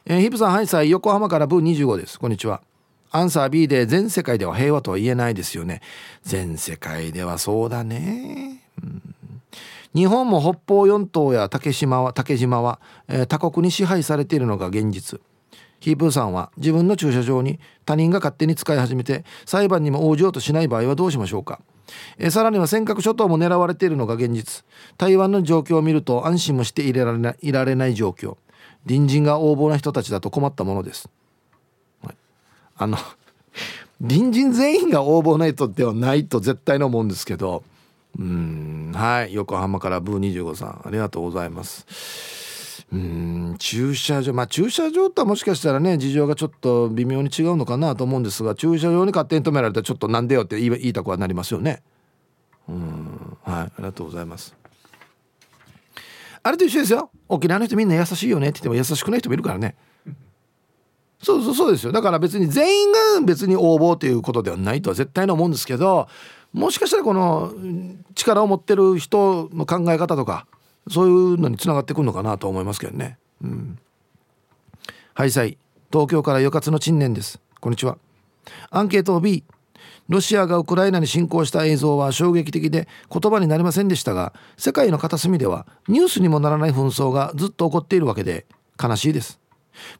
[0.07, 2.19] えー、ヒプさん、ハイサイ、横浜からブー25です。
[2.19, 2.61] こんにちは。
[3.09, 5.81] アンサー B で全世界では平和とは言えないですよね。
[6.21, 8.61] 全世界ではそうだね。
[8.83, 9.01] うん、
[9.95, 15.19] 日本も北方四島や竹島は、竹島は、えー、他国に支配されているのが現実。
[15.79, 21.61] ヒープーさんは自分の駐車場に他人が勝手に使い始めて裁判にも応じようとしない場合はどうしましょうか
[22.17, 24.63] えさらには尖閣諸島も狙われているのが現実
[24.97, 28.37] 台湾の状況を見ると安心もしていられないいられない状況
[28.87, 31.09] 隣人が横暴な人たちだと困ったものです。
[32.03, 32.15] はい。
[32.77, 32.97] あの
[33.99, 37.63] 隣人全員が横暴な人ではないと絶対に思うんですけど。
[38.17, 39.33] うんはい。
[39.33, 42.85] 横浜からブー25さんありがとうございます。
[42.93, 51.81] うん駐車場まあ駐車場とはもしかしたらね事情がちょっと微妙に違うのかなと思うんですが駐車場に勝手に止められたらちょっとなんでよって言いたくはなりますよね。
[52.69, 53.63] うんはい。
[53.63, 54.55] ありがとうございます。
[56.45, 57.09] あれと一緒ですよ。
[57.27, 59.73] 沖縄の人みんな優しいよねって言っても優しくない人もいるからね。
[61.19, 61.91] そうそうそうですよ。
[61.91, 66.07] だから別に全員が別に応募ということではないとは絶対に思うんですけど
[66.53, 67.51] もしかしたらこの
[68.13, 70.45] 力を持ってる人の考え方とか
[70.87, 73.17] そういうのにつながってくるのかなと思いますけどね。
[73.41, 73.79] うん。
[75.15, 75.57] はいさい。
[75.91, 77.39] 東京からよかつの陳年です。
[77.59, 77.97] こんにちは。
[78.69, 79.43] アンケート B
[80.07, 88.45] ロシアがウクライナに侵攻した映像は衝撃的で言葉になりませんでしたが世界の片隅ではニュースにもならない紛争がずっと起こっているわけで
[88.81, 89.39] 悲しいです。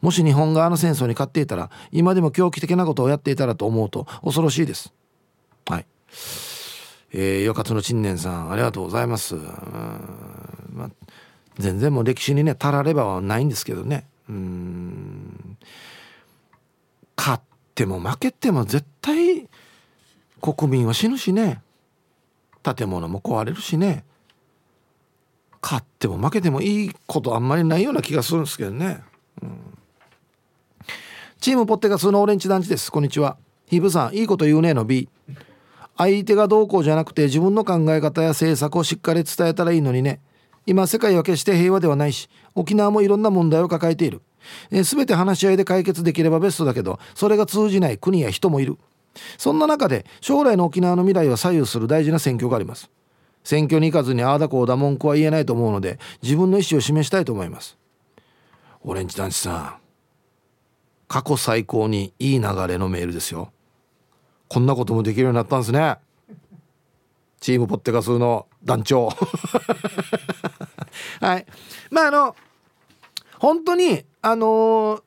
[0.01, 4.93] もし日本側の戦争に勝っていたら今でも狂気的なことをやっていたらと思うと恐ろしいです。
[5.65, 5.85] はい。
[7.11, 9.35] えー、よかつの陳年さんありがとうございます。
[9.35, 10.89] まあ、
[11.57, 14.07] 全然もう歴史にね足らればはないんですけどね。
[14.29, 15.57] うん。
[17.17, 17.43] 勝っ
[17.73, 19.47] ても負けても絶対
[20.53, 21.61] 国民は死ぬしね。
[22.63, 24.03] 建物も壊れるしね。
[25.65, 29.01] 勝っても負けてもいいことあんまりないような気がするんですけどね、
[29.41, 29.57] うん、
[31.41, 32.91] チームポッテガスのオレンジ団地です。
[32.91, 33.37] こんにちは。
[33.65, 35.09] ヒブさんいいこと言うねの B
[35.97, 40.21] 相手がどうこうじゃなくて自分の考え方や政策をしっかり伝えたらいいのにね。
[40.67, 44.21] 今世界は決して平和ではないし沖縄もいろんな問題を抱えている。
[44.69, 48.77] え全て話し合いで解決できればベストだけどそれが通じない国や人もいる。
[49.37, 52.89] そんな中で将来の沖縄の未来を左右する大事な選挙があります。
[53.43, 57.77] 選挙に行かずにああだこうだ文句は言えないと思うので自分の意思を示したいと思います。
[58.83, 59.75] オレンジ男子さん
[61.07, 63.51] 過去最高にいい流れのメールですよ。
[64.47, 65.97] こんなこともできるようになったんですね。
[67.39, 69.09] チームポッテガスの団長。
[71.21, 71.45] はい。
[71.91, 72.35] まああの
[73.39, 75.01] 本当にあのー、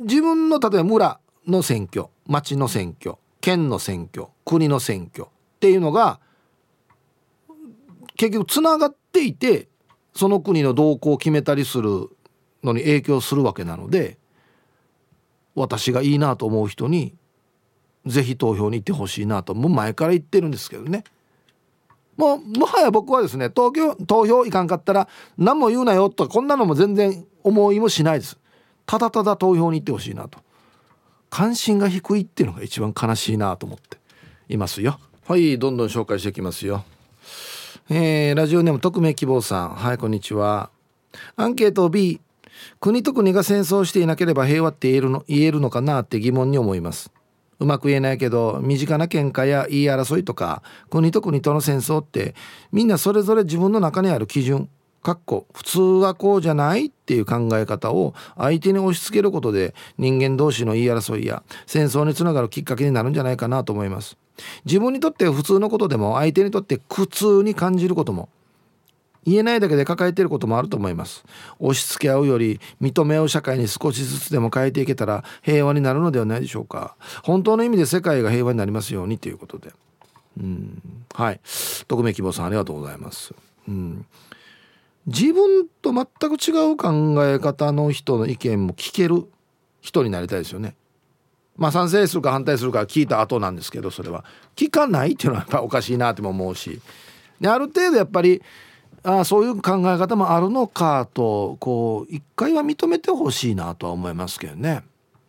[0.00, 6.20] 自分の例えば村の選挙町の選挙県の選挙国の選挙っていうのが
[8.16, 9.68] 結局つながっていて
[10.14, 12.08] その国の動向を決めたりする
[12.62, 14.16] のに影響するわけなので
[15.54, 17.14] 私がいいなと思う人に
[18.06, 21.04] 是非投票に行ってほしいなともう前から言ってるんですけどね。
[22.16, 28.38] もうもはや僕はですね投票投票いかんかったら何も言うなよとかこんなのも全然思いもしないです。
[28.86, 30.38] ただただ投票に行ってほしいなと。
[31.32, 34.02] 関心が低いっていうのが一番悲しいなと思って。
[34.48, 35.00] いますよ。
[35.26, 36.84] はいどんどん紹介していきますよ。
[37.88, 39.70] えー、ラジオネーム匿名希望さん。
[39.70, 40.70] はいこんにちは。
[41.36, 42.20] アンケート B
[42.80, 47.10] 国と国が戦争していなければ平和って言えるの言えるのかなって疑問に思います。
[47.60, 52.34] うまく言えないけど身近な喧嘩や言い争いとか国と国との戦争って
[52.72, 54.68] みんなそれぞれ自分の中にある基準
[55.02, 64.16] かっこ普通はこうじゃないっていう考え方を相手に押し付けることで人間同士の言い争いや戦争につながるきっかけになるんじゃないかなと思います。
[64.64, 68.28] 自分にとって普通のことでも相手にとって苦痛に感じることも
[69.24, 71.24] 言えないだけで抱えていることもあると思います。
[71.58, 76.96] 押し付け合うより認め合う社会に少しずつでも変えていけたら平和になるのではないでしょうか。
[77.22, 79.72] 本当の意味で世界が平和になりますようにということで。
[80.40, 80.82] うん。
[81.14, 81.40] はい。
[81.86, 83.34] 匿名希望さんありがとうございます。
[83.68, 84.06] うん。
[85.06, 89.26] 自分と全く違う考え方の人の意見も聞ける
[89.80, 90.76] 人になりたいですよね。
[91.56, 94.24] まあ賛成するか反対するか聞いた後なんですけどそれは。
[94.56, 96.80] 聞かないっていうのはやっぱおかしいなっても思うし。
[97.40, 98.42] である程度やっぱり
[99.02, 104.82] あそういう考え方もあるのかとこう一回は認めてほしいなとは思いますけどね。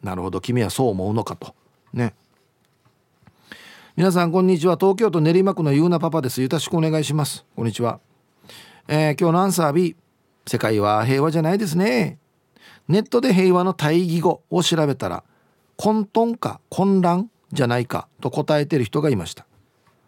[0.03, 1.55] なるほど君はそう思うのかと。
[1.93, 2.13] ね。
[3.95, 4.78] 皆さんこんにちは。
[4.80, 6.41] 東京都練馬区のゆうなパパです。
[6.41, 7.45] よろしくお願いします。
[7.55, 7.99] こんにちは、
[8.88, 9.95] えー、今日のアンサー B
[10.45, 12.19] 世界は平和じゃないですね。
[12.89, 15.23] ネットで平和の対義語を調べたら
[15.77, 19.45] 混沌か混乱じゃないかと答えてる人がいました。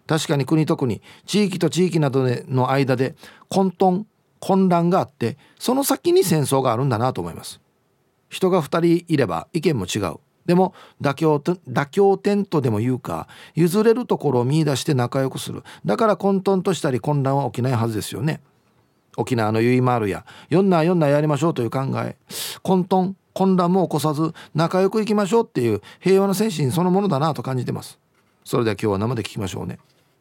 [0.07, 3.15] 確かに国と国地域と地域などの間で
[3.47, 4.03] 混沌
[4.39, 7.61] 混乱があってその先に戦争があるんだなと思います。
[8.29, 10.17] 人が2人いれば意見も違う。
[10.45, 15.63] でも妥協妥協点とでも言うか譲れるところを見いだして仲良くする。
[15.85, 18.41] だから混沌としたり混乱は起きないはずですよね。
[19.17, 20.25] 沖縄のゆいまるや。
[20.49, 22.15] 4な4なやりましょうという考え。
[22.61, 27.99] 混沌混乱も起こさず仲良くいきましょうっていう平和の精神そのものだなと感じてます。
[28.45, 29.77] それでは今日は生で聞きましょうね。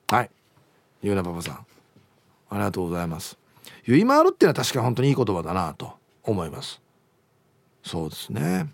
[0.09, 0.31] はい。
[1.03, 1.55] ゆうなパパさん。
[2.51, 3.39] ありがとうございます。
[3.85, 5.93] ゆいまるっていうのは確か本当にいい言葉だなと
[6.25, 6.81] 思います。
[7.85, 8.67] そうですね。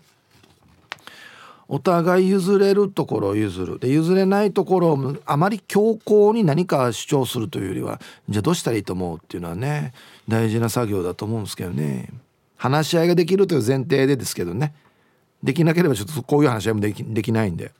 [1.73, 3.79] お互い譲れるところを譲る。
[3.79, 9.93] で譲れないところをあまり強硬に何か主張するというよりはじゃあどうしたらいいと思うっていうのはね
[10.27, 12.09] 大事な作業だと思うんですけどね。
[12.57, 14.73] 話し合いができるという前提でですけどね。
[15.41, 17.71] できなければちょっとこういう話し合いもできできないんで。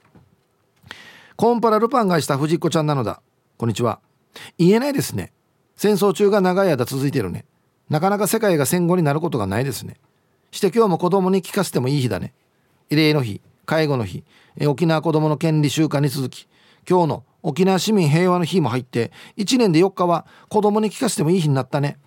[1.36, 3.22] コンパラルパンがした藤子ちゃんなのだ。
[3.58, 4.00] こんにちは。
[4.58, 5.34] 言えないですね。
[5.76, 7.44] 戦争中が長い間続いてるね。
[7.90, 9.98] なかなか世界が戦後になることがないですね。
[10.52, 12.34] して今日も子供に聞かせてもいい日だね。
[12.90, 13.42] 慰霊の日。
[13.66, 14.24] 介護の日
[14.66, 16.48] 沖縄子どもの権利週間に続き
[16.90, 21.98] 今日の沖縄市民平和の日も入って1年で4日は子供に聞かせてもいい日になったね。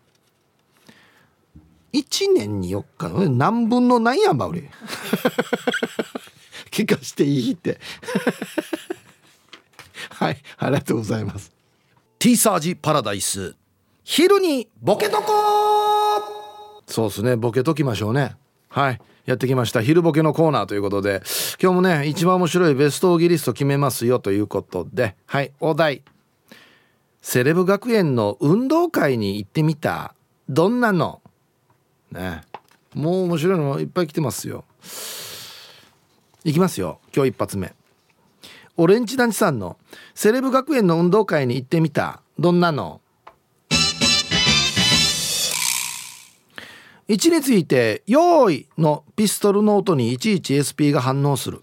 [1.92, 3.28] 1年に4日？
[3.30, 4.68] 何分の何やんば俺。
[6.70, 7.78] 聞かしていいって。
[10.10, 11.52] はいありがとうございます。
[12.18, 13.56] T サージパラダイス。
[14.04, 15.32] 昼にボケとこ
[16.86, 18.36] そうですねボケときましょうね
[18.74, 19.00] はい。
[19.24, 19.82] やってきました。
[19.82, 21.22] 昼ボケのコーナーということで。
[21.62, 25.14] 今日もね一番面白いベストオギリスト決めますよということで。
[25.26, 26.02] はいお題。
[27.22, 30.16] セレブ学園の運動会に行ってみた。
[30.48, 31.22] どんなの？
[32.10, 32.42] ね。
[32.94, 34.64] もう面白いのいっぱい来てますよ。
[36.42, 36.98] いきますよ。
[37.14, 37.72] 今日一発目。
[38.76, 39.76] オレンジ団地さんの。
[40.16, 42.22] セレブ学園の運動会に行ってみた。
[42.40, 43.00] どんなの？
[47.08, 51.62] 1について「用意」のピストルの音にいちいち SP が反応する。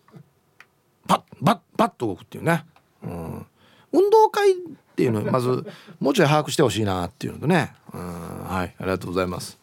[1.07, 2.63] パッバッバッと動くっていうね、
[3.03, 3.45] うん、
[3.91, 4.55] 運動会っ
[4.95, 5.65] ていうのをまず
[5.99, 8.75] もうちょい把握してほしいなっていうのとね、うん、はい。
[8.77, 9.57] ありがとうございます。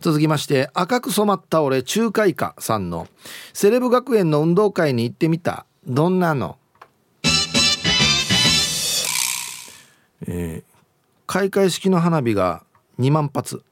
[0.00, 3.08] 続きまして赤く染まった俺中華以下さんの
[3.52, 5.66] セレブ学園の運動会に行ってみた。
[5.86, 6.56] どんなの？
[10.26, 10.72] えー、
[11.26, 12.64] 開会式の花火が
[12.98, 13.62] 2万発。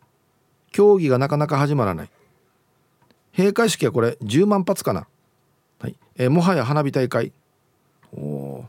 [0.76, 2.10] 競技がなかなか始まらない。
[3.34, 5.06] 閉会式はこれ10万発かな、
[5.80, 5.96] はい。
[6.16, 7.32] えー、もはや花火大会。
[8.14, 8.62] お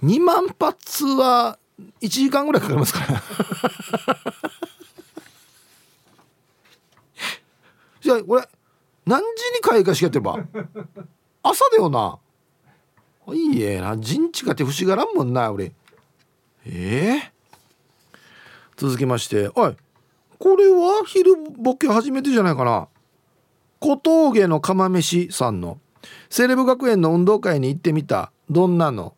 [0.00, 1.58] 2万発は
[2.00, 3.06] 1時間ぐらいかかりますから。
[8.00, 8.48] じゃあこれ
[9.06, 10.38] 何時に開会式やってれば？
[11.42, 12.20] 朝だよな。
[13.34, 13.98] いいえな。
[13.98, 15.72] 陣地かって不思議がらんもんな俺。
[16.64, 18.20] ええー、
[18.76, 19.50] 続きまして。
[19.56, 19.76] おい。
[20.40, 22.88] これは昼ボケ初めてじゃないかな。
[23.78, 25.78] 小峠の釜飯さんの。
[26.30, 28.32] セレブ学園の運動会に行ってみた。
[28.48, 29.14] どんなの？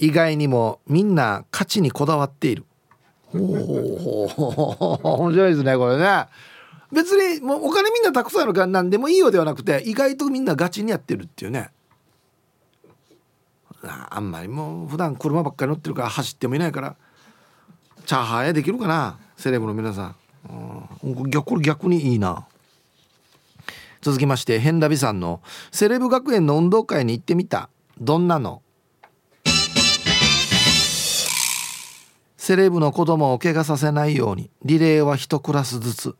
[0.00, 2.64] 意外にもみんな勝ちにこだわっている。
[3.32, 6.26] おお面白いですねこれね。
[6.90, 11.70] 別にもうお金みんなたくさんあるから何でもいいよではなくて意外とみんなガチにやってるっていうね
[13.86, 16.96] あんまりもう普段車ばっかり乗ってるから走ってもいないから
[18.06, 20.16] チャーハンやできるかなセレブの皆さん、
[21.04, 22.46] うん、逆これ逆にいいな。
[24.02, 25.40] 続きましてヘンラビさんの
[25.72, 27.70] 「セレブ学園の運動会に行ってみた。
[27.98, 28.60] どんなの?」
[32.36, 36.14] セレブの子供を怪我させないようにリレーは1クラスずつ。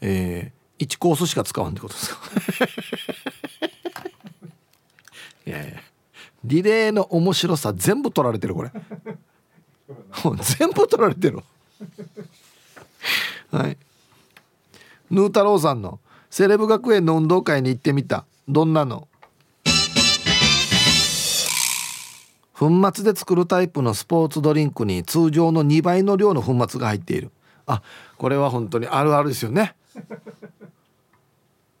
[0.00, 2.20] えー、1コースしか使わんってことですか？
[5.46, 5.80] いやいや。
[6.46, 8.70] リレーの面白さ全部取られてるこれ。
[10.24, 11.40] もう全部取られてる。
[13.50, 13.76] はい。
[15.10, 18.24] ヌー太郎さんのセレブ学園の運動会に行ってみた。
[18.48, 19.08] どんなの？
[22.54, 27.30] 粉末で作るタイプのスポーツドリンクに通常の2倍の量の粉末が入っている。
[27.66, 27.82] あ
[28.16, 29.74] これは本当にあるあるですよね。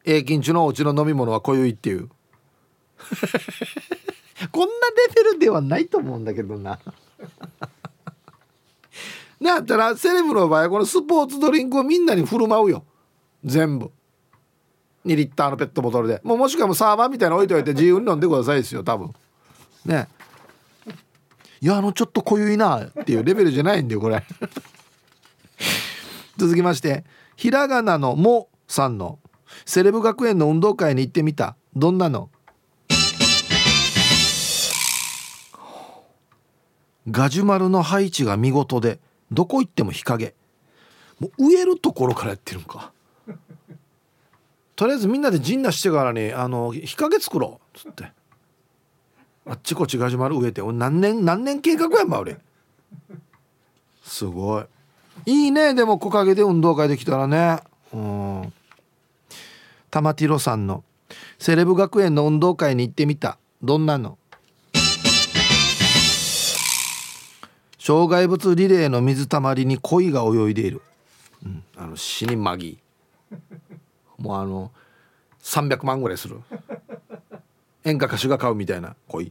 [0.04, 2.10] 永金中のうちの飲み物は濃ゆいっていう。
[4.52, 4.74] こんな
[5.08, 6.78] レベルではないと思うんだけどな。
[9.40, 12.84] なったらセレブの場合はこのスポーツドリンクをみんなに振る舞うよ。
[13.44, 13.90] 全部。
[15.04, 16.20] 2リッターのペットボトルで。
[16.24, 19.12] もうもしくはもうサーバーみたいなの置いといて自由に飲んでくださいですよ多分。
[19.84, 20.08] ね。
[21.60, 24.22] いやあのちょっと濃ゆいなっていうレベルじゃないんだよこれ。
[26.36, 27.04] 続きまして
[27.36, 29.18] ひらがなの「も」さんの
[29.64, 31.56] 「セレブ学園の運動会に行ってみた。
[31.74, 32.30] どんなの?」
[37.10, 38.98] ガジュマルの配置が見事で
[39.30, 40.34] どこ行っても日陰。
[41.20, 42.92] もう植えるところからやってるんか。
[44.74, 47.78] とりあえずみんなで陣なしてからにあの日陰作ろう。
[47.78, 48.12] っつって。
[49.46, 52.36] あっちこっちガジュマル植えて何年何年計画やんば俺
[54.02, 54.64] すごい。
[55.24, 57.60] いいねでも木陰で運動会できたらね。
[57.92, 58.52] うん。
[59.90, 60.84] 玉ティロさんの
[61.38, 63.38] 「セレブ学園の運動会に行ってみた。
[63.62, 64.18] どんなの?」
[67.86, 70.82] 障害物リレーの水たまりに鯉が泳いでいる、
[71.44, 72.80] うん、あの死にまぎ
[74.18, 74.72] もうあの
[75.40, 76.40] 300万ぐらいする。
[77.84, 79.26] 演歌歌手が買うみたいな鯉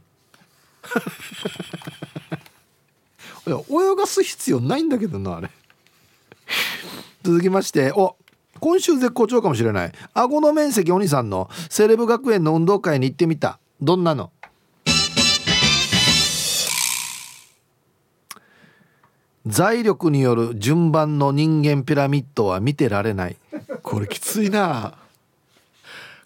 [3.44, 5.50] や泳がす必要ないんだけどなあれ。
[7.24, 8.16] 続きましてお
[8.58, 9.92] 今週絶好調かもしれない。
[10.14, 11.50] 顎の面積お兄さんの。
[11.68, 13.58] セレブ学園の運動会に行ってみた。
[13.82, 14.32] どんなの？
[19.46, 23.36] 財力による順番の人間ピラミッドは見てられない。
[23.82, 24.98] これきついな。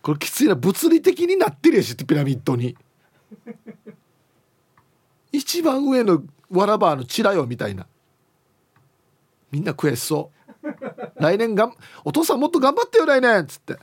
[0.00, 0.54] これきついな。
[0.54, 2.76] 物理的になってるやしピラミッドに。
[5.32, 7.86] 一番上のわらばのチラよみたいな。
[9.52, 10.30] みんな悔しそ
[10.62, 11.20] う。
[11.20, 13.76] 来年がんお父さんもっと頑張ってよ来年っつって。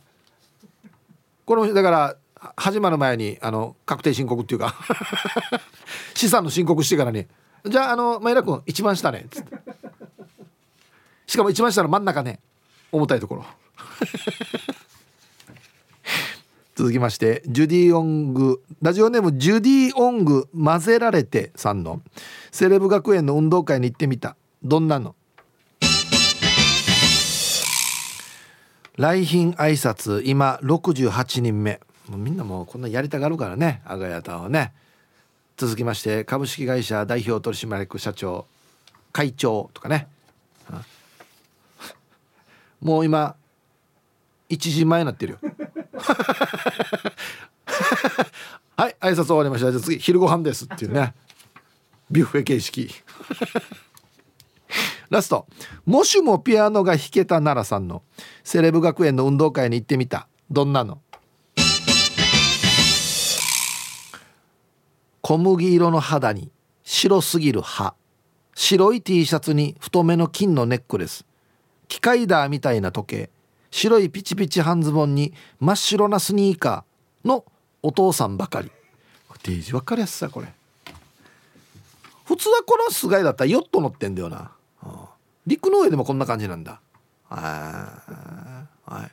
[1.46, 2.18] このだから
[2.56, 4.74] 始まる前にあの確定申告っていうか。
[6.16, 7.28] 資産の申告してからに。
[7.66, 9.58] じゃああの前田君一番下ね」つって。
[11.26, 12.40] しかも一番下の真ん中ね
[12.92, 13.46] 重たいところ。
[16.76, 18.62] 続きましてジュディ・オング。
[18.82, 22.02] ラジオネームジュディ・オング混ぜられてさんの。
[22.52, 24.38] セレブ学園の運動会に行ってみた。
[24.64, 25.16] どんなの？
[28.98, 31.80] 来賓挨拶今68人目。
[32.10, 34.74] もうみんなもうこんなやりたがるからね阿賀屋タはね。
[35.58, 38.46] 続きまして株式会社代表取締役社長
[39.12, 40.08] 会長とかね、
[42.80, 43.36] もう今
[44.50, 45.40] 1時前になってるよ。
[48.78, 49.72] はい挨拶終わりました。
[49.72, 51.16] じゃあ次昼ご飯ですっていうね。
[52.12, 52.92] ビュッフェ形式。
[55.10, 55.48] ラスト。
[55.86, 58.04] もしもピアノが弾けた奈良さんの
[58.44, 60.28] セレブ学園の運動会に行ってみた。
[60.52, 61.02] どんなの？
[65.28, 66.50] 小麦色の肌に
[66.86, 67.96] 白すぎる歯。
[68.56, 71.26] 白い T シャツに太めの金のネックレス。
[71.90, 73.30] 機械ダーみたいな時計。
[73.70, 77.44] 白いピチピチ半ズボンに真っ白なスニーカーの
[77.84, 78.72] お父さんばかり。
[79.44, 80.48] デージ分かりやすさこれ。
[82.24, 84.52] 普通はこの菅井だったらヨット乗ってんだよな、
[85.46, 86.80] 陸の上でもこんな感じなんだ。
[87.28, 88.72] は
[89.06, 89.12] い。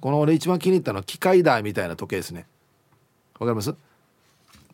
[0.00, 2.48] この俺一番気に入ったのは機械ダーみたいな時計ですね。
[3.38, 3.72] わかります？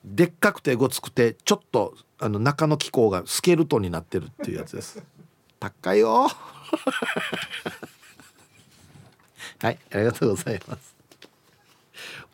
[0.04, 5.02] でっかくてごつくてちょっとあの中の機構がスケルトンになってるっていうやつです。
[5.60, 6.28] 高いよ。
[9.60, 10.94] はいありがとうございます。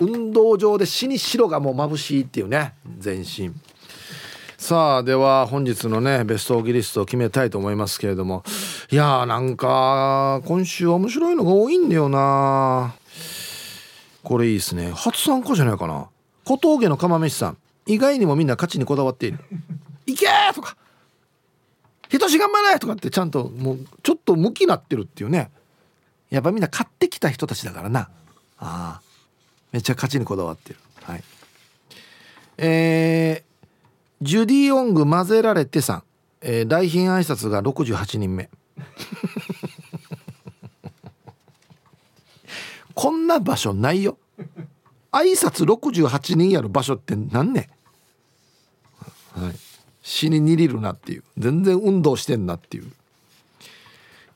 [0.00, 3.52] 運動場で死に白がもう眩しいっていうね全身。
[4.56, 8.44] さあでは本日のねベストオギリストを決めたいと思いますけれども。
[8.90, 12.94] いやーなんか今週面白いのが多いんだよな。
[14.22, 14.90] これいいですね。
[14.92, 16.08] 初参加じゃないかな。
[16.48, 19.38] 小峠の釜飯さん意外にもみんな勝ちにこだわっている
[20.06, 20.78] 「いけ!」とか
[22.08, 25.50] 「人し頑張れ!」とかってちゃんともうちょっと向きなってるっていうね。
[26.30, 28.10] やっぱみんな買ってきた人たちだからな。
[28.58, 29.02] ああ。
[29.72, 30.78] めっちゃ勝ちにこだわってる。
[31.02, 31.24] はい。
[32.58, 36.02] えー、ジュディ・オング混ぜられてさん、
[36.42, 38.50] えー、来賓挨拶が68人目。
[42.94, 44.18] こんな場所ないよ
[45.12, 47.70] 挨拶68人やる場所って何ね
[49.32, 49.54] はい。
[50.02, 51.22] 死ににりるなっていう。
[51.36, 52.90] 全然運動してんなっていう。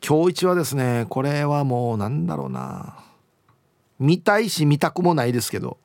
[0.06, 2.96] 今日一はですねこれはもうなんだろうな。
[3.98, 5.78] 見たいし見たくもないですけど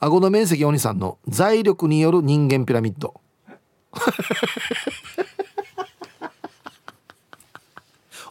[0.00, 3.20] 顎の面積お兄さんの財力による人間ピラミッド。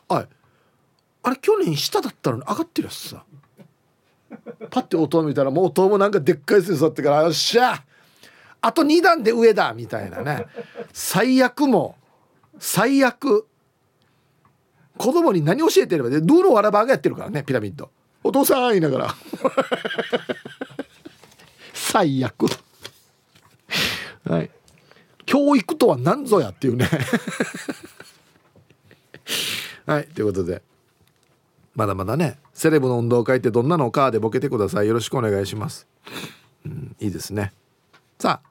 [0.10, 0.28] あい。
[1.24, 3.24] あれ去年下だったのに上がってるやつさ。
[4.78, 7.84] パッて音を見たらもう音もなんかでっかい水座ってからよっしゃ
[8.62, 10.46] あと2段で上だみたいなね。
[10.94, 11.96] 最悪も
[12.60, 13.48] 最悪
[14.98, 17.90] 子供に何教えてればでドゥーのわらばがやってるからねピラミッド。
[18.24, 19.16] お父さん言いながら。
[21.74, 22.46] 最悪
[24.26, 24.52] はい。
[25.26, 26.88] 教育とは何ぞやっていうね。
[29.88, 30.62] はいということで。
[31.78, 34.88] まだまだねセレブの運動会ってどんなのかでボケてください。
[34.88, 35.88] よろしくお願いします、
[36.66, 37.54] うん、いいですね。
[38.20, 38.50] さあ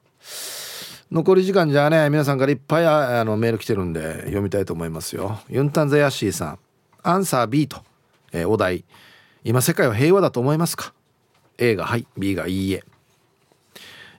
[1.10, 5.40] 残り時間じゃあね皆さんからいっぱいあのメール来てるんで読みたいと思いますよ。
[5.48, 6.58] ユンタンザヤッシーさん。
[7.02, 7.82] アンサー B と、
[8.32, 8.84] えー、お題。
[9.44, 10.92] 今世界は平和だと思いますか
[11.58, 12.84] ？A がはい B がいいえ。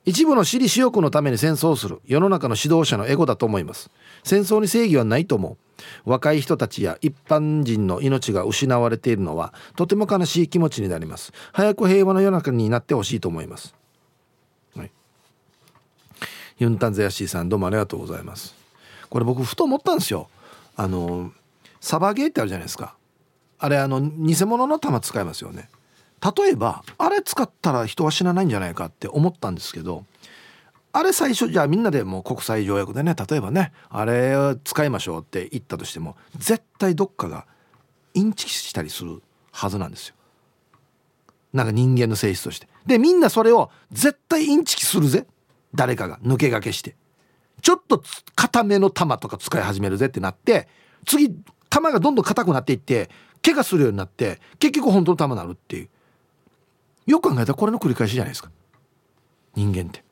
[0.07, 1.99] 一部の私利私欲のために戦争する。
[2.05, 3.91] 世の中の指導者のエゴだと思います。
[4.23, 5.57] 戦争に正義はないと思う。
[6.05, 11.33] 若い人たちや一般人の命が失われているのはとても悲しい気持ちになります。
[11.51, 13.75] 早く平和の世の中になってほしいと思います。
[14.77, 14.91] はい。
[16.59, 18.55] ユンタンゼヤシーさんどうもありがとうございます。
[19.09, 20.29] これ僕ふと思ったんですよ。
[20.77, 21.33] あの
[21.81, 22.95] サバゲーってあるじゃないですか。
[23.59, 25.67] あれあの偽物の弾使いますよね。
[26.21, 30.05] 例えばあれ使ったら人は死なないんじゃないかって思ったんですけど
[30.91, 37.45] あれ最初じゃあみんなでもう国際条約でね例えばねあれを使いましょうって言ったとしても絶対どっかが
[38.15, 40.15] インチキしたりするはずなんですよ。
[41.53, 42.67] なんか人間の性質として。
[42.85, 45.27] でみんなそれを絶対インチキするぜ
[45.75, 46.95] 誰かが抜け駆けして
[47.61, 48.03] ちょっと
[48.35, 50.67] 固めの弾とか使い始めるぜってなって
[51.05, 51.35] 次
[51.69, 53.09] 弾がどんどん硬くなっていって
[53.43, 55.89] 怪我するようになって結局本当の弾になるっていう
[57.07, 58.51] よく考えたらこれの繰り返しじゃないですか。
[59.55, 60.03] 人間って。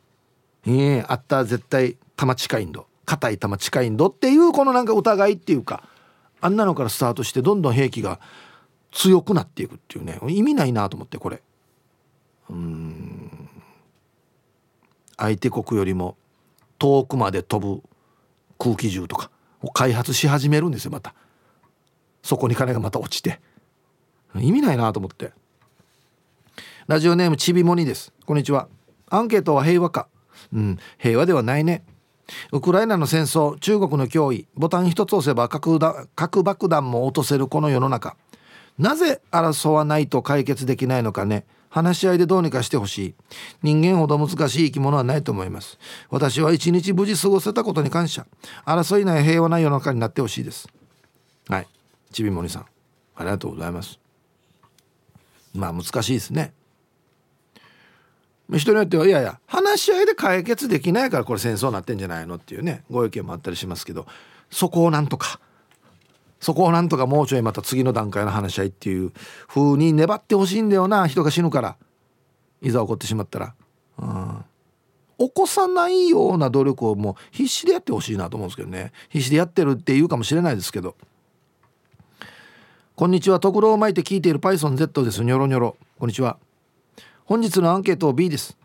[0.66, 2.88] ええー、あった絶対玉近いんど。
[3.06, 5.88] 硬い玉近いんどっていうこのなんか疑いっていうか
[6.42, 8.20] あんなのからスタートしてどんどん兵器が
[8.92, 10.20] 強くなっていくっていうね。
[10.28, 11.44] 意味ないなと思ってこれ。
[12.50, 13.50] うん。
[15.18, 16.18] 相手国よりも
[16.80, 17.84] 遠くまで飛ぶ
[18.58, 19.32] 空気銃とか
[19.62, 21.14] を開発し始めるんですよまた。
[22.24, 23.40] そこに金がまた落ちて。
[24.36, 25.32] 意味ないなと思って。
[26.88, 28.14] ラジオネームちびもにです。
[28.28, 28.68] こんにちは。
[29.10, 30.08] アンケートは平和か。
[30.54, 31.84] うん平和ではないね。
[32.52, 34.48] ウクライナの戦争中国の脅威。
[34.54, 38.16] ボタン一つ押せば核だ核爆弾も落とせるこの世の中。
[38.78, 41.48] なぜ争わないと解決できないのかね。
[41.70, 43.16] 話し合いでどうにかしてほしい。
[43.64, 45.80] 人間ほど難しい生き物はないと思います。
[46.12, 48.28] 私は一日無事過ごせたことに感謝。
[48.64, 50.70] 争いない平和な世の中になってほしいです。
[51.48, 51.68] はい。
[52.12, 52.66] ちびもりさん。
[53.16, 54.00] ありがとうございます。
[55.56, 56.54] まあ難しいですね。
[58.54, 64.06] 人によってはいやいや話し合いで解決できないからこれ戦争になってんじゃないのっていうねご意見もあったりしますけど
[64.52, 65.40] そこをなんとか
[66.40, 69.12] そこをなんとかもうちょいまた次の段階の話し合いっていう
[69.48, 71.78] 風に粘ってほしいんだよな人が死ぬから。
[72.62, 73.56] いざ起こってしまったら、
[74.00, 74.46] うん、
[75.20, 78.92] 起こさないような努力をもう必死でやってほしいなと思うんですけどね。
[79.10, 80.96] 必死でやってるっていうかもしれないですけど。
[82.96, 83.40] こんにちは。
[83.40, 85.24] ところを巻いて聞いている PythonZ です。
[85.24, 85.78] ニョロニョロ。
[86.00, 86.38] こんにちは。
[87.26, 88.58] 本日のアンケートを B です。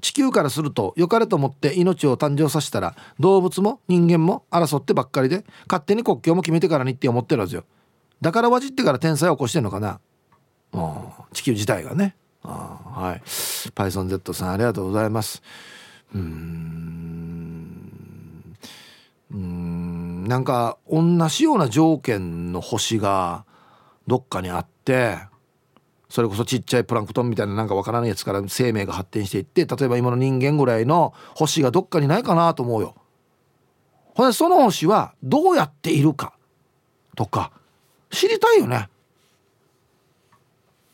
[0.00, 7.64] 地球からすると良かれと思って命を誕生させたら動物も人間も争ってばっかりで勝手に国境も決めてからにって思ってるはずよ。
[8.20, 10.00] だからわじってから天才を起こしてんのかな。
[11.32, 12.16] 地球自体がね。
[12.42, 13.22] はい。
[13.24, 15.42] PythonZ さんありがとうございます。
[16.14, 16.24] うん。
[19.30, 20.24] うん。
[20.24, 23.44] なんか同じような条件の星が
[24.06, 25.18] どっかにあって
[26.14, 32.94] それこそちっちゃいプランクトンみたいななんかわからないやつから生命が発展していって例えば今の人間ぐらいの星がどっかにないかなと思うよ。
[34.14, 36.34] ほんでその星はどうやっているか
[37.16, 37.50] とか
[38.12, 38.88] 知りたいよね。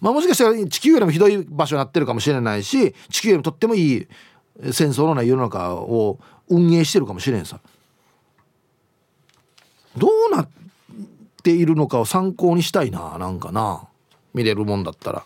[0.01, 4.09] まあ、もしかしたら地球よりもひどい場所になってるかもしれないし地球よりもとってもいい
[4.73, 6.19] 戦争のない世の中を
[6.49, 7.61] 運営してるかもしれんさ
[9.99, 10.49] どうなっ
[11.43, 13.90] ているのかを参考にしたいななんかな
[14.35, 15.25] 見れるもんだったら。